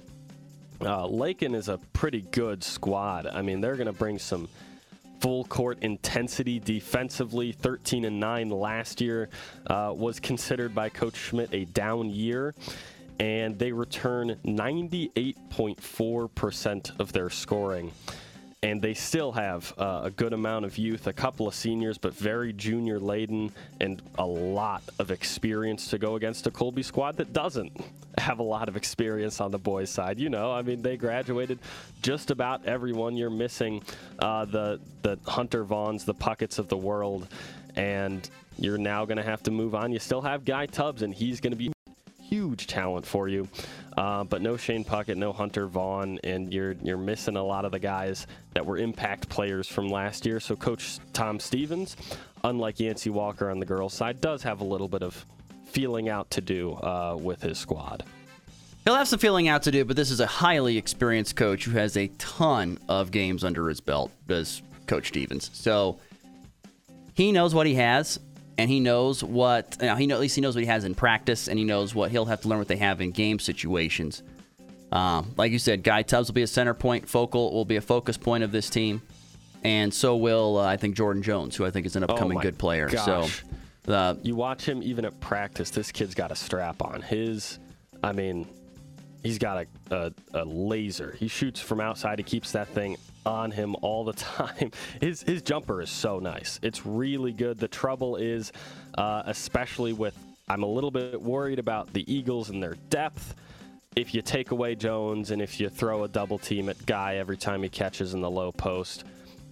uh, 0.81 1.05
Lakin 1.05 1.53
is 1.53 1.69
a 1.69 1.77
pretty 1.93 2.21
good 2.21 2.63
squad. 2.63 3.27
I 3.27 3.43
mean, 3.43 3.61
they're 3.61 3.75
going 3.75 3.87
to 3.87 3.93
bring 3.93 4.19
some 4.19 4.47
full 5.19 5.43
court 5.45 5.79
intensity 5.81 6.59
defensively. 6.59 7.51
13 7.51 8.05
and 8.05 8.19
9 8.19 8.49
last 8.49 9.01
year 9.01 9.29
uh, 9.67 9.91
was 9.95 10.19
considered 10.19 10.75
by 10.75 10.89
Coach 10.89 11.15
Schmidt 11.15 11.49
a 11.53 11.65
down 11.65 12.09
year. 12.09 12.55
And 13.19 13.57
they 13.57 13.71
return 13.71 14.35
98.4% 14.45 16.99
of 16.99 17.11
their 17.13 17.31
scoring. 17.31 17.91
And 18.67 18.81
they 18.81 18.93
still 18.93 19.31
have 19.31 19.73
uh, 19.77 20.01
a 20.03 20.11
good 20.11 20.33
amount 20.33 20.65
of 20.65 20.77
youth, 20.77 21.07
a 21.07 21.13
couple 21.13 21.47
of 21.47 21.55
seniors, 21.55 21.97
but 21.97 22.13
very 22.13 22.51
junior 22.51 22.99
laden, 22.99 23.49
and 23.79 24.01
a 24.17 24.25
lot 24.25 24.83
of 24.99 25.09
experience 25.09 25.87
to 25.87 25.97
go 25.97 26.15
against 26.15 26.45
a 26.47 26.51
Colby 26.51 26.83
squad 26.83 27.15
that 27.15 27.31
doesn't 27.31 27.71
have 28.17 28.39
a 28.39 28.43
lot 28.43 28.67
of 28.67 28.75
experience 28.75 29.39
on 29.39 29.51
the 29.51 29.57
boys' 29.57 29.89
side. 29.89 30.19
You 30.19 30.29
know, 30.29 30.51
I 30.51 30.63
mean, 30.63 30.81
they 30.81 30.97
graduated 30.97 31.59
just 32.01 32.29
about 32.29 32.65
everyone. 32.65 33.15
You're 33.15 33.29
missing 33.29 33.83
uh, 34.19 34.43
the 34.43 34.81
the 35.01 35.17
Hunter 35.25 35.63
Vaughns, 35.63 36.03
the 36.03 36.15
Pucketts 36.15 36.59
of 36.59 36.67
the 36.67 36.77
world, 36.77 37.29
and 37.77 38.29
you're 38.59 38.77
now 38.77 39.05
going 39.05 39.17
to 39.17 39.23
have 39.23 39.41
to 39.43 39.51
move 39.51 39.75
on. 39.75 39.93
You 39.93 39.99
still 39.99 40.21
have 40.21 40.43
Guy 40.43 40.65
Tubbs, 40.65 41.03
and 41.03 41.13
he's 41.13 41.39
going 41.39 41.51
to 41.51 41.57
be 41.57 41.71
huge 42.29 42.67
talent 42.67 43.05
for 43.05 43.27
you. 43.27 43.47
Uh, 43.97 44.23
but 44.23 44.41
no 44.41 44.57
Shane 44.57 44.85
Puckett, 44.85 45.15
no 45.15 45.33
Hunter 45.33 45.67
Vaughn, 45.67 46.19
and 46.23 46.53
you're 46.53 46.73
you're 46.83 46.97
missing 46.97 47.35
a 47.35 47.43
lot 47.43 47.65
of 47.65 47.71
the 47.71 47.79
guys 47.79 48.27
that 48.53 48.65
were 48.65 48.77
impact 48.77 49.27
players 49.29 49.67
from 49.67 49.87
last 49.87 50.25
year. 50.25 50.39
So 50.39 50.55
Coach 50.55 50.99
Tom 51.13 51.39
Stevens, 51.39 51.97
unlike 52.43 52.79
Yancey 52.79 53.09
Walker 53.09 53.49
on 53.49 53.59
the 53.59 53.65
girls' 53.65 53.93
side, 53.93 54.21
does 54.21 54.43
have 54.43 54.61
a 54.61 54.63
little 54.63 54.87
bit 54.87 55.01
of 55.01 55.25
feeling 55.65 56.09
out 56.09 56.29
to 56.31 56.41
do 56.41 56.73
uh, 56.73 57.17
with 57.19 57.41
his 57.41 57.57
squad. 57.57 58.03
He'll 58.85 58.95
have 58.95 59.07
some 59.07 59.19
feeling 59.19 59.49
out 59.49 59.63
to 59.63 59.71
do, 59.71 59.83
but 59.83 59.97
this 59.97 60.11
is 60.11 60.21
a 60.21 60.25
highly 60.25 60.77
experienced 60.77 61.35
coach 61.35 61.65
who 61.65 61.71
has 61.71 61.97
a 61.97 62.07
ton 62.19 62.77
of 62.87 63.11
games 63.11 63.43
under 63.43 63.67
his 63.67 63.81
belt, 63.81 64.11
does 64.27 64.61
Coach 64.85 65.09
Stevens. 65.09 65.49
So 65.53 65.99
he 67.13 67.33
knows 67.33 67.53
what 67.53 67.67
he 67.67 67.73
has 67.75 68.19
and 68.57 68.69
he 68.69 68.79
knows 68.79 69.23
what 69.23 69.77
you 69.79 69.87
know, 69.87 69.95
he 69.95 70.07
know, 70.07 70.15
at 70.15 70.21
least 70.21 70.35
he 70.35 70.41
knows 70.41 70.55
what 70.55 70.61
he 70.61 70.67
has 70.67 70.83
in 70.83 70.95
practice, 70.95 71.47
and 71.47 71.57
he 71.57 71.65
knows 71.65 71.93
what 71.93 72.11
he'll 72.11 72.25
have 72.25 72.41
to 72.41 72.47
learn 72.47 72.59
what 72.59 72.67
they 72.67 72.77
have 72.77 73.01
in 73.01 73.11
game 73.11 73.39
situations. 73.39 74.23
Um, 74.91 75.33
like 75.37 75.51
you 75.51 75.59
said, 75.59 75.83
Guy 75.83 76.01
Tubbs 76.01 76.29
will 76.29 76.35
be 76.35 76.43
a 76.43 76.47
center 76.47 76.73
point, 76.73 77.07
focal 77.07 77.53
will 77.53 77.65
be 77.65 77.75
a 77.75 77.81
focus 77.81 78.17
point 78.17 78.43
of 78.43 78.51
this 78.51 78.69
team, 78.69 79.01
and 79.63 79.93
so 79.93 80.15
will 80.15 80.57
uh, 80.57 80.65
I 80.65 80.77
think 80.77 80.95
Jordan 80.95 81.23
Jones, 81.23 81.55
who 81.55 81.65
I 81.65 81.71
think 81.71 81.85
is 81.85 81.95
an 81.95 82.03
upcoming 82.03 82.37
oh 82.37 82.41
good 82.41 82.57
player. 82.57 82.89
Gosh. 82.89 83.43
So 83.85 83.93
uh, 83.93 84.15
you 84.21 84.35
watch 84.35 84.65
him 84.65 84.81
even 84.83 85.05
at 85.05 85.19
practice. 85.19 85.69
This 85.69 85.91
kid's 85.91 86.15
got 86.15 86.31
a 86.31 86.35
strap 86.35 86.81
on. 86.81 87.01
His, 87.01 87.59
I 88.03 88.11
mean, 88.11 88.47
he's 89.23 89.37
got 89.37 89.67
a, 89.91 89.95
a, 89.95 90.13
a 90.33 90.45
laser. 90.45 91.15
He 91.19 91.27
shoots 91.27 91.59
from 91.59 91.79
outside. 91.79 92.19
He 92.19 92.23
keeps 92.23 92.51
that 92.51 92.67
thing 92.69 92.97
on 93.25 93.51
him 93.51 93.75
all 93.81 94.03
the 94.03 94.13
time. 94.13 94.71
His 95.01 95.21
his 95.21 95.41
jumper 95.41 95.81
is 95.81 95.89
so 95.89 96.19
nice. 96.19 96.59
It's 96.61 96.85
really 96.85 97.33
good. 97.33 97.57
The 97.57 97.67
trouble 97.67 98.15
is, 98.15 98.51
uh, 98.97 99.23
especially 99.25 99.93
with, 99.93 100.17
I'm 100.47 100.63
a 100.63 100.67
little 100.67 100.91
bit 100.91 101.21
worried 101.21 101.59
about 101.59 101.93
the 101.93 102.11
Eagles 102.11 102.49
and 102.49 102.61
their 102.61 102.75
depth. 102.89 103.35
If 103.95 104.13
you 104.13 104.21
take 104.21 104.51
away 104.51 104.75
Jones 104.75 105.31
and 105.31 105.41
if 105.41 105.59
you 105.59 105.69
throw 105.69 106.03
a 106.03 106.07
double 106.07 106.37
team 106.37 106.69
at 106.69 106.85
Guy 106.85 107.15
every 107.15 107.37
time 107.37 107.63
he 107.63 107.69
catches 107.69 108.13
in 108.13 108.21
the 108.21 108.29
low 108.29 108.51
post, 108.51 109.05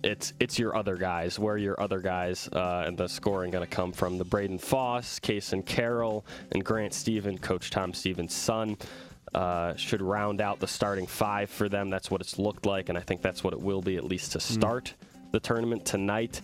it's 0.03 0.33
it's 0.39 0.59
your 0.59 0.75
other 0.75 0.95
guys. 0.95 1.39
Where 1.39 1.57
your 1.57 1.81
other 1.81 1.99
guys 1.99 2.47
uh, 2.53 2.83
and 2.85 2.95
the 2.95 3.07
scoring 3.07 3.51
going 3.51 3.67
to 3.67 3.75
come 3.75 3.91
from? 3.91 4.19
The 4.19 4.23
Braden 4.23 4.59
Foss, 4.59 5.19
Kason 5.19 5.65
Carroll, 5.65 6.25
and 6.51 6.63
Grant 6.63 6.93
Steven, 6.93 7.37
Coach 7.39 7.71
Tom 7.71 7.93
Stevens' 7.93 8.35
son. 8.35 8.77
Uh, 9.35 9.75
should 9.75 10.01
round 10.01 10.39
out 10.39 10.61
the 10.61 10.67
starting 10.67 11.05
five 11.05 11.49
for 11.49 11.67
them. 11.67 11.89
That's 11.89 12.09
what 12.09 12.21
it's 12.21 12.39
looked 12.39 12.65
like, 12.65 12.87
and 12.87 12.97
I 12.97 13.01
think 13.01 13.21
that's 13.21 13.43
what 13.43 13.51
it 13.51 13.59
will 13.59 13.81
be 13.81 13.97
at 13.97 14.05
least 14.05 14.31
to 14.31 14.39
start 14.39 14.85
mm. 14.85 15.31
the 15.31 15.41
tournament 15.41 15.83
tonight. 15.83 16.39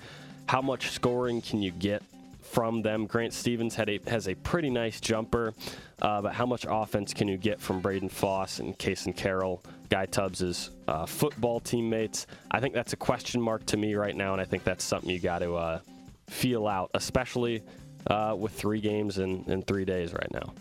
How 0.47 0.61
much 0.61 0.89
scoring 0.89 1.41
can 1.41 1.61
you 1.61 1.71
get 1.71 2.03
from 2.41 2.81
them? 2.81 3.05
Grant 3.05 3.31
Stevens 3.31 3.75
had 3.75 3.87
a, 3.87 4.01
has 4.07 4.27
a 4.27 4.35
pretty 4.35 4.69
nice 4.69 4.99
jumper, 4.99 5.53
uh, 6.01 6.21
but 6.21 6.33
how 6.33 6.45
much 6.45 6.65
offense 6.69 7.13
can 7.13 7.29
you 7.29 7.37
get 7.37 7.61
from 7.61 7.79
Braden 7.79 8.09
Foss 8.09 8.59
and 8.59 8.77
Kason 8.77 9.15
Carroll, 9.15 9.63
Guy 9.89 10.05
Tubbs' 10.07 10.71
uh, 10.89 11.05
football 11.05 11.61
teammates? 11.61 12.27
I 12.51 12.59
think 12.59 12.73
that's 12.73 12.91
a 12.91 12.97
question 12.97 13.39
mark 13.39 13.65
to 13.67 13.77
me 13.77 13.95
right 13.95 14.17
now, 14.17 14.33
and 14.33 14.41
I 14.41 14.45
think 14.45 14.65
that's 14.65 14.83
something 14.83 15.09
you 15.09 15.19
got 15.19 15.39
to 15.39 15.55
uh, 15.55 15.79
feel 16.27 16.67
out, 16.67 16.91
especially 16.93 17.63
uh, 18.07 18.35
with 18.37 18.51
three 18.51 18.81
games 18.81 19.17
in, 19.17 19.45
in 19.47 19.61
three 19.61 19.85
days 19.85 20.11
right 20.11 20.31
now. 20.33 20.53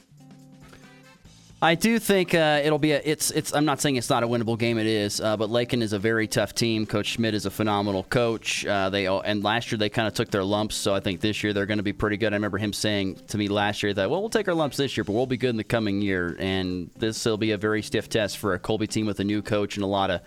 I 1.62 1.75
do 1.75 1.99
think 1.99 2.35
uh, 2.35 2.62
it'll 2.64 2.79
be 2.79 2.92
a. 2.92 3.03
It's. 3.05 3.31
It's. 3.33 3.53
I'm 3.53 3.66
not 3.66 3.83
saying 3.83 3.96
it's 3.96 4.09
not 4.09 4.23
a 4.23 4.27
winnable 4.27 4.59
game. 4.59 4.79
It 4.79 4.87
is. 4.87 5.20
Uh, 5.20 5.37
but 5.37 5.51
Lakin 5.51 5.83
is 5.83 5.92
a 5.92 5.99
very 5.99 6.27
tough 6.27 6.55
team. 6.55 6.87
Coach 6.87 7.07
Schmidt 7.09 7.35
is 7.35 7.44
a 7.44 7.51
phenomenal 7.51 8.05
coach. 8.05 8.64
Uh, 8.64 8.88
they 8.88 9.07
and 9.07 9.44
last 9.44 9.70
year 9.70 9.79
they 9.79 9.90
kind 9.90 10.09
of 10.09 10.14
took 10.14 10.31
their 10.31 10.42
lumps. 10.42 10.75
So 10.75 10.94
I 10.94 11.01
think 11.01 11.20
this 11.20 11.42
year 11.42 11.53
they're 11.53 11.66
going 11.66 11.79
to 11.79 11.83
be 11.85 11.92
pretty 11.92 12.16
good. 12.16 12.33
I 12.33 12.37
remember 12.37 12.57
him 12.57 12.73
saying 12.73 13.16
to 13.29 13.37
me 13.37 13.49
last 13.49 13.83
year 13.83 13.92
that 13.92 14.09
well 14.09 14.20
we'll 14.20 14.31
take 14.31 14.49
our 14.49 14.55
lumps 14.55 14.79
this 14.79 14.96
year, 14.96 15.05
but 15.05 15.12
we'll 15.12 15.27
be 15.27 15.37
good 15.37 15.51
in 15.51 15.59
the 15.59 15.64
coming 15.64 16.01
year. 16.01 16.35
And 16.38 16.90
this 16.96 17.27
will 17.27 17.37
be 17.37 17.51
a 17.51 17.59
very 17.59 17.83
stiff 17.83 18.09
test 18.09 18.38
for 18.38 18.55
a 18.55 18.59
Colby 18.59 18.87
team 18.87 19.05
with 19.05 19.20
a 19.20 19.25
new 19.25 19.42
coach 19.42 19.77
and 19.77 19.85
a 19.85 19.88
lot 19.88 20.11
of. 20.11 20.23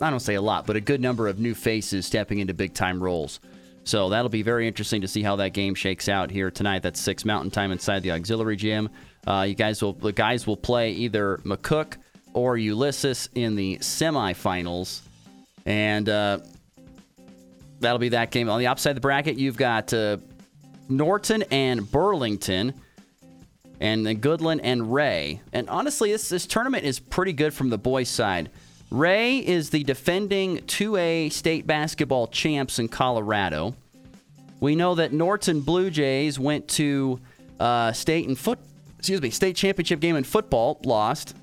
I 0.00 0.08
don't 0.08 0.20
say 0.20 0.36
a 0.36 0.42
lot, 0.42 0.66
but 0.66 0.76
a 0.76 0.80
good 0.80 1.02
number 1.02 1.28
of 1.28 1.38
new 1.38 1.54
faces 1.54 2.06
stepping 2.06 2.38
into 2.38 2.54
big 2.54 2.72
time 2.72 3.02
roles. 3.02 3.38
So 3.84 4.08
that'll 4.08 4.30
be 4.30 4.42
very 4.42 4.66
interesting 4.66 5.02
to 5.02 5.08
see 5.08 5.22
how 5.22 5.36
that 5.36 5.50
game 5.50 5.74
shakes 5.74 6.08
out 6.08 6.30
here 6.30 6.50
tonight. 6.50 6.82
That's 6.82 7.00
six 7.00 7.26
Mountain 7.26 7.50
Time 7.50 7.70
inside 7.70 8.02
the 8.02 8.12
auxiliary 8.12 8.56
gym. 8.56 8.88
Uh, 9.26 9.44
you 9.48 9.54
guys 9.54 9.82
will 9.82 9.92
the 9.92 10.12
guys 10.12 10.46
will 10.46 10.56
play 10.56 10.92
either 10.92 11.38
McCook 11.38 11.94
or 12.32 12.56
Ulysses 12.56 13.28
in 13.34 13.56
the 13.56 13.78
semifinals, 13.78 15.00
and 15.66 16.08
uh, 16.08 16.38
that'll 17.80 17.98
be 17.98 18.10
that 18.10 18.30
game. 18.30 18.48
On 18.48 18.58
the 18.58 18.66
opposite 18.66 18.90
of 18.90 18.94
the 18.96 19.00
bracket, 19.00 19.36
you've 19.36 19.56
got 19.56 19.92
uh, 19.92 20.18
Norton 20.88 21.44
and 21.50 21.90
Burlington, 21.90 22.74
and 23.80 24.06
then 24.06 24.20
Goodland 24.20 24.60
and 24.62 24.92
Ray. 24.92 25.40
And 25.52 25.68
honestly, 25.68 26.12
this 26.12 26.28
this 26.28 26.46
tournament 26.46 26.84
is 26.84 26.98
pretty 26.98 27.32
good 27.32 27.52
from 27.52 27.70
the 27.70 27.78
boys' 27.78 28.08
side. 28.08 28.50
Ray 28.90 29.38
is 29.38 29.70
the 29.70 29.84
defending 29.84 30.58
2A 30.58 31.32
state 31.32 31.64
basketball 31.64 32.26
champs 32.26 32.80
in 32.80 32.88
Colorado. 32.88 33.76
We 34.58 34.74
know 34.74 34.96
that 34.96 35.12
Norton 35.12 35.60
Blue 35.60 35.90
Jays 35.90 36.40
went 36.40 36.66
to 36.68 37.20
uh, 37.60 37.92
state 37.92 38.26
and 38.26 38.36
foot 38.36 38.58
excuse 39.00 39.22
me, 39.22 39.30
state 39.30 39.56
championship 39.56 39.98
game 39.98 40.14
in 40.14 40.24
football, 40.24 40.78
lost. 40.84 41.34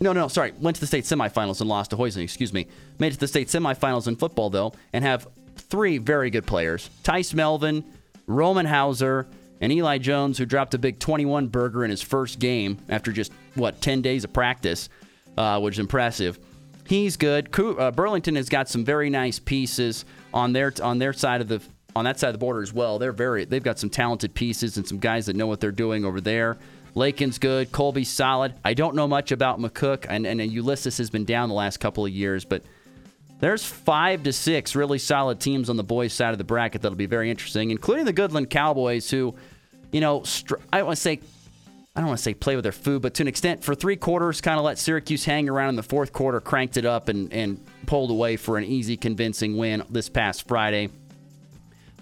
No, 0.00 0.12
no, 0.12 0.28
sorry, 0.28 0.52
went 0.60 0.74
to 0.76 0.80
the 0.82 0.86
state 0.86 1.04
semifinals 1.04 1.62
and 1.62 1.68
lost 1.68 1.92
to 1.92 1.96
Hoising, 1.96 2.22
excuse 2.22 2.52
me. 2.52 2.66
Made 2.98 3.08
it 3.08 3.14
to 3.14 3.20
the 3.20 3.26
state 3.26 3.48
semifinals 3.48 4.06
in 4.06 4.16
football, 4.16 4.50
though, 4.50 4.74
and 4.92 5.02
have 5.02 5.26
three 5.56 5.96
very 5.96 6.28
good 6.28 6.46
players 6.46 6.90
Tice 7.02 7.32
Melvin, 7.32 7.82
Roman 8.26 8.66
Hauser, 8.66 9.26
and 9.62 9.72
Eli 9.72 9.96
Jones, 9.96 10.36
who 10.36 10.44
dropped 10.44 10.74
a 10.74 10.78
big 10.78 10.98
21 10.98 11.48
burger 11.48 11.84
in 11.84 11.90
his 11.90 12.02
first 12.02 12.38
game 12.38 12.76
after 12.90 13.12
just, 13.12 13.32
what, 13.54 13.80
10 13.80 14.02
days 14.02 14.24
of 14.24 14.34
practice, 14.34 14.90
uh, 15.38 15.58
which 15.58 15.76
is 15.76 15.78
impressive. 15.78 16.38
He's 16.86 17.16
good. 17.16 17.48
Uh, 17.58 17.90
Burlington 17.92 18.36
has 18.36 18.50
got 18.50 18.68
some 18.68 18.84
very 18.84 19.08
nice 19.08 19.38
pieces 19.38 20.04
on 20.34 20.52
their 20.52 20.70
on 20.82 20.98
their 20.98 21.14
side 21.14 21.40
of 21.40 21.48
the 21.48 21.62
on 21.96 22.04
that 22.04 22.18
side 22.18 22.28
of 22.28 22.34
the 22.34 22.38
border 22.38 22.62
as 22.62 22.72
well. 22.72 22.98
They're 22.98 23.12
very 23.12 23.44
they've 23.44 23.62
got 23.62 23.78
some 23.78 23.90
talented 23.90 24.34
pieces 24.34 24.76
and 24.76 24.86
some 24.86 24.98
guys 24.98 25.26
that 25.26 25.36
know 25.36 25.46
what 25.46 25.60
they're 25.60 25.72
doing 25.72 26.04
over 26.04 26.20
there. 26.20 26.58
Lakin's 26.94 27.38
good, 27.38 27.70
Colby's 27.70 28.08
solid. 28.08 28.54
I 28.64 28.74
don't 28.74 28.96
know 28.96 29.06
much 29.06 29.30
about 29.30 29.60
McCook, 29.60 30.06
and, 30.08 30.26
and 30.26 30.40
Ulysses 30.40 30.98
has 30.98 31.10
been 31.10 31.24
down 31.24 31.48
the 31.48 31.54
last 31.54 31.78
couple 31.78 32.04
of 32.04 32.10
years, 32.10 32.44
but 32.44 32.62
there's 33.40 33.64
five 33.64 34.24
to 34.24 34.32
six 34.32 34.74
really 34.74 34.98
solid 34.98 35.38
teams 35.38 35.70
on 35.70 35.76
the 35.76 35.84
boys' 35.84 36.12
side 36.12 36.32
of 36.32 36.38
the 36.38 36.44
bracket 36.44 36.82
that'll 36.82 36.96
be 36.96 37.06
very 37.06 37.30
interesting, 37.30 37.70
including 37.70 38.04
the 38.04 38.12
Goodland 38.12 38.50
Cowboys, 38.50 39.10
who, 39.10 39.34
you 39.92 40.00
know, 40.00 40.24
str- 40.24 40.56
I 40.72 40.82
want 40.82 40.96
to 40.96 41.00
say, 41.02 41.20
I 41.94 42.00
don't 42.00 42.08
want 42.08 42.18
to 42.18 42.22
say 42.22 42.34
play 42.34 42.56
with 42.56 42.64
their 42.64 42.72
food, 42.72 43.02
but 43.02 43.14
to 43.14 43.22
an 43.22 43.28
extent, 43.28 43.62
for 43.62 43.74
three 43.76 43.96
quarters, 43.96 44.40
kind 44.40 44.58
of 44.58 44.64
let 44.64 44.78
Syracuse 44.78 45.24
hang 45.24 45.48
around 45.48 45.70
in 45.70 45.76
the 45.76 45.82
fourth 45.84 46.12
quarter, 46.12 46.40
cranked 46.40 46.76
it 46.76 46.84
up, 46.84 47.08
and, 47.08 47.32
and 47.32 47.64
pulled 47.86 48.10
away 48.10 48.36
for 48.36 48.58
an 48.58 48.64
easy, 48.64 48.96
convincing 48.96 49.56
win 49.56 49.84
this 49.88 50.08
past 50.08 50.48
Friday. 50.48 50.90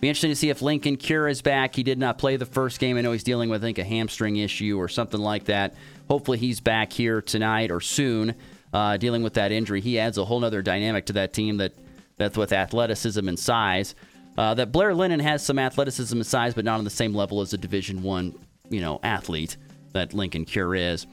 Be 0.00 0.08
interesting 0.08 0.30
to 0.30 0.36
see 0.36 0.50
if 0.50 0.60
Lincoln 0.60 0.96
Cure 0.96 1.26
is 1.26 1.40
back. 1.40 1.74
He 1.74 1.82
did 1.82 1.98
not 1.98 2.18
play 2.18 2.36
the 2.36 2.44
first 2.44 2.78
game. 2.78 2.98
I 2.98 3.00
know 3.00 3.12
he's 3.12 3.24
dealing 3.24 3.48
with, 3.48 3.62
I 3.62 3.66
think, 3.66 3.78
a 3.78 3.84
hamstring 3.84 4.36
issue 4.36 4.78
or 4.78 4.88
something 4.88 5.20
like 5.20 5.44
that. 5.44 5.74
Hopefully, 6.08 6.38
he's 6.38 6.60
back 6.60 6.92
here 6.92 7.22
tonight 7.22 7.70
or 7.70 7.80
soon, 7.80 8.34
uh, 8.74 8.98
dealing 8.98 9.22
with 9.22 9.34
that 9.34 9.52
injury. 9.52 9.80
He 9.80 9.98
adds 9.98 10.18
a 10.18 10.24
whole 10.24 10.44
other 10.44 10.60
dynamic 10.60 11.06
to 11.06 11.14
that 11.14 11.32
team 11.32 11.56
that 11.56 11.72
that's 12.18 12.36
with 12.36 12.52
athleticism 12.52 13.26
and 13.26 13.38
size. 13.38 13.94
Uh, 14.36 14.52
that 14.54 14.70
Blair 14.70 14.94
Lennon 14.94 15.20
has 15.20 15.44
some 15.44 15.58
athleticism 15.58 16.14
and 16.14 16.26
size, 16.26 16.52
but 16.52 16.64
not 16.64 16.78
on 16.78 16.84
the 16.84 16.90
same 16.90 17.14
level 17.14 17.40
as 17.40 17.54
a 17.54 17.58
Division 17.58 18.02
One, 18.02 18.38
you 18.68 18.80
know, 18.80 19.00
athlete 19.02 19.56
that 19.92 20.12
Lincoln 20.12 20.44
Cure 20.44 20.74
is. 20.74 21.06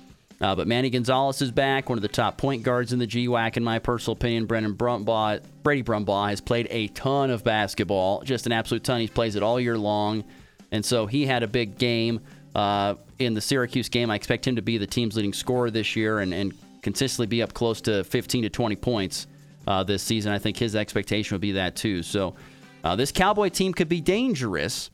Uh, 0.43 0.53
but 0.53 0.67
Manny 0.67 0.89
Gonzalez 0.89 1.41
is 1.41 1.51
back, 1.51 1.88
one 1.88 1.97
of 1.97 2.01
the 2.01 2.10
top 2.10 2.38
point 2.38 2.63
guards 2.63 2.91
in 2.91 2.99
the 2.99 3.08
GWAC, 3.08 3.56
in 3.56 3.63
my 3.63 3.79
personal 3.79 4.17
opinion. 4.17 4.45
Brennan 4.45 4.75
Brumbaugh, 4.75 5.41
Brady 5.63 5.84
Brumbaugh 5.84 6.27
has 6.27 6.41
played 6.41 6.67
a 6.69 6.88
ton 6.89 7.29
of 7.29 7.45
basketball, 7.45 8.23
just 8.23 8.45
an 8.45 8.51
absolute 8.51 8.84
ton. 8.84 8.99
He 8.99 9.08
plays 9.08 9.38
it 9.38 9.41
all 9.41 9.58
year 9.58 9.77
long, 9.77 10.25
and 10.69 10.84
so 10.84 11.06
he 11.06 11.25
had 11.25 11.43
a 11.43 11.47
big 11.47 11.77
game 11.77 12.19
uh, 12.56 12.95
in 13.19 13.36
the 13.36 13.39
Syracuse 13.39 13.88
game. 13.88 14.12
I 14.12 14.15
expect 14.15 14.45
him 14.45 14.58
to 14.58 14.62
be 14.62 14.77
the 14.77 14.86
team's 14.86 15.15
leading 15.15 15.32
scorer 15.32 15.71
this 15.71 15.95
year 15.95 16.19
and, 16.19 16.34
and 16.34 16.53
consistently 16.82 17.27
be 17.27 17.41
up 17.41 17.53
close 17.53 17.79
to 17.79 18.03
15 18.03 18.43
to 18.43 18.49
20 18.49 18.75
points 18.75 19.27
uh, 19.65 19.82
this 19.86 20.03
season. 20.03 20.34
I 20.34 20.39
think 20.39 20.58
his 20.58 20.75
expectation 20.75 21.36
would 21.36 21.41
be 21.41 21.53
that 21.53 21.77
too. 21.77 22.03
So 22.03 22.36
uh, 22.84 22.97
this 22.97 23.13
Cowboy 23.13 23.47
team 23.47 23.73
could 23.73 23.88
be 23.88 24.01
dangerous, 24.01 24.89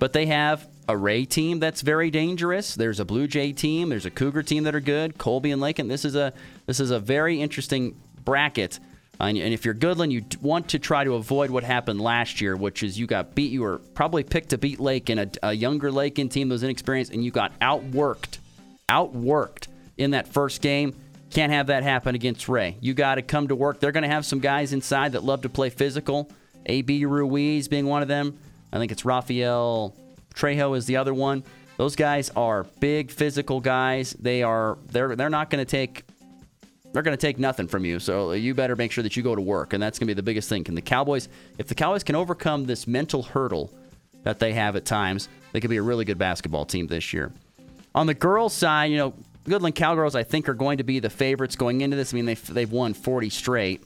but 0.00 0.12
they 0.12 0.26
have 0.26 0.66
a 0.88 0.96
Ray 0.96 1.24
team 1.24 1.60
that's 1.60 1.82
very 1.82 2.10
dangerous. 2.10 2.74
There's 2.74 2.98
a 3.00 3.04
Blue 3.04 3.26
Jay 3.26 3.52
team. 3.52 3.90
There's 3.90 4.06
a 4.06 4.10
Cougar 4.10 4.42
team 4.42 4.64
that 4.64 4.74
are 4.74 4.80
good. 4.80 5.18
Colby 5.18 5.50
and 5.52 5.60
Lakin. 5.60 5.88
This 5.88 6.04
is 6.04 6.16
a 6.16 6.32
this 6.66 6.80
is 6.80 6.90
a 6.90 6.98
very 6.98 7.40
interesting 7.40 8.00
bracket 8.24 8.78
Uh, 9.20 9.24
and, 9.24 9.38
if 9.38 9.66
you're 9.66 9.74
Goodland, 9.74 10.10
you 10.12 10.24
want 10.40 10.68
to 10.68 10.78
try 10.78 11.04
to 11.04 11.14
avoid 11.14 11.50
what 11.50 11.62
happened 11.62 12.00
last 12.00 12.40
year, 12.40 12.56
which 12.56 12.82
is 12.82 12.98
you 12.98 13.06
got 13.06 13.34
beat. 13.34 13.52
You 13.52 13.60
were 13.60 13.78
probably 13.92 14.24
picked 14.24 14.48
to 14.50 14.58
beat 14.58 14.80
Lakin 14.80 15.30
a, 15.42 15.52
younger 15.52 15.92
Lakin 15.92 16.30
team 16.30 16.48
that 16.48 16.54
was 16.54 16.62
inexperienced, 16.62 17.12
and 17.12 17.22
you 17.22 17.30
got 17.30 17.52
outworked, 17.60 18.38
outworked 18.88 19.68
in 19.98 20.12
that 20.12 20.26
first 20.26 20.62
game. 20.62 20.94
Can't 21.30 21.52
have 21.52 21.66
that 21.66 21.82
happen 21.82 22.14
against 22.14 22.48
Ray. 22.48 22.78
You 22.80 22.94
got 22.94 23.16
to 23.16 23.22
come 23.22 23.48
to 23.48 23.54
work. 23.54 23.78
They're 23.78 23.92
going 23.92 24.04
to 24.04 24.08
have 24.08 24.24
some 24.24 24.40
guys 24.40 24.72
inside 24.72 25.12
that 25.12 25.22
love 25.22 25.42
to 25.42 25.50
play 25.50 25.68
physical. 25.68 26.30
AB 26.64 27.04
Ruiz 27.04 27.68
being 27.68 27.86
one 27.86 28.00
of 28.00 28.08
them. 28.08 28.38
I 28.72 28.78
think 28.78 28.90
it's 28.90 29.04
Rafael 29.04 29.94
Trejo 30.34 30.76
is 30.76 30.86
the 30.86 30.96
other 30.96 31.14
one. 31.14 31.44
Those 31.76 31.96
guys 31.96 32.30
are 32.36 32.64
big 32.78 33.10
physical 33.10 33.60
guys. 33.60 34.12
They 34.12 34.42
are 34.42 34.78
they're 34.86 35.16
they're 35.16 35.30
not 35.30 35.50
going 35.50 35.64
to 35.64 35.70
take 35.70 36.04
they're 36.92 37.02
going 37.02 37.16
to 37.16 37.20
take 37.20 37.38
nothing 37.38 37.68
from 37.68 37.84
you. 37.84 37.98
So 38.00 38.32
you 38.32 38.54
better 38.54 38.76
make 38.76 38.92
sure 38.92 39.02
that 39.02 39.16
you 39.16 39.22
go 39.22 39.34
to 39.34 39.40
work, 39.40 39.72
and 39.72 39.82
that's 39.82 39.98
going 39.98 40.08
to 40.08 40.14
be 40.14 40.16
the 40.16 40.22
biggest 40.22 40.48
thing. 40.48 40.64
Can 40.64 40.74
the 40.74 40.82
Cowboys, 40.82 41.28
if 41.58 41.68
the 41.68 41.74
Cowboys 41.74 42.02
can 42.02 42.16
overcome 42.16 42.64
this 42.64 42.86
mental 42.86 43.22
hurdle 43.22 43.72
that 44.24 44.38
they 44.38 44.52
have 44.52 44.76
at 44.76 44.84
times, 44.84 45.28
they 45.52 45.60
could 45.60 45.70
be 45.70 45.76
a 45.76 45.82
really 45.82 46.04
good 46.04 46.18
basketball 46.18 46.64
team 46.64 46.86
this 46.86 47.12
year. 47.12 47.32
On 47.94 48.06
the 48.06 48.14
girls' 48.14 48.54
side, 48.54 48.90
you 48.90 48.96
know, 48.96 49.14
Goodland 49.44 49.74
Cowgirls, 49.74 50.14
I 50.14 50.22
think, 50.22 50.48
are 50.48 50.54
going 50.54 50.78
to 50.78 50.84
be 50.84 50.98
the 50.98 51.10
favorites 51.10 51.56
going 51.56 51.80
into 51.80 51.96
this. 51.96 52.12
I 52.12 52.16
mean, 52.16 52.26
they've, 52.26 52.46
they've 52.46 52.70
won 52.70 52.94
40 52.94 53.30
straight. 53.30 53.82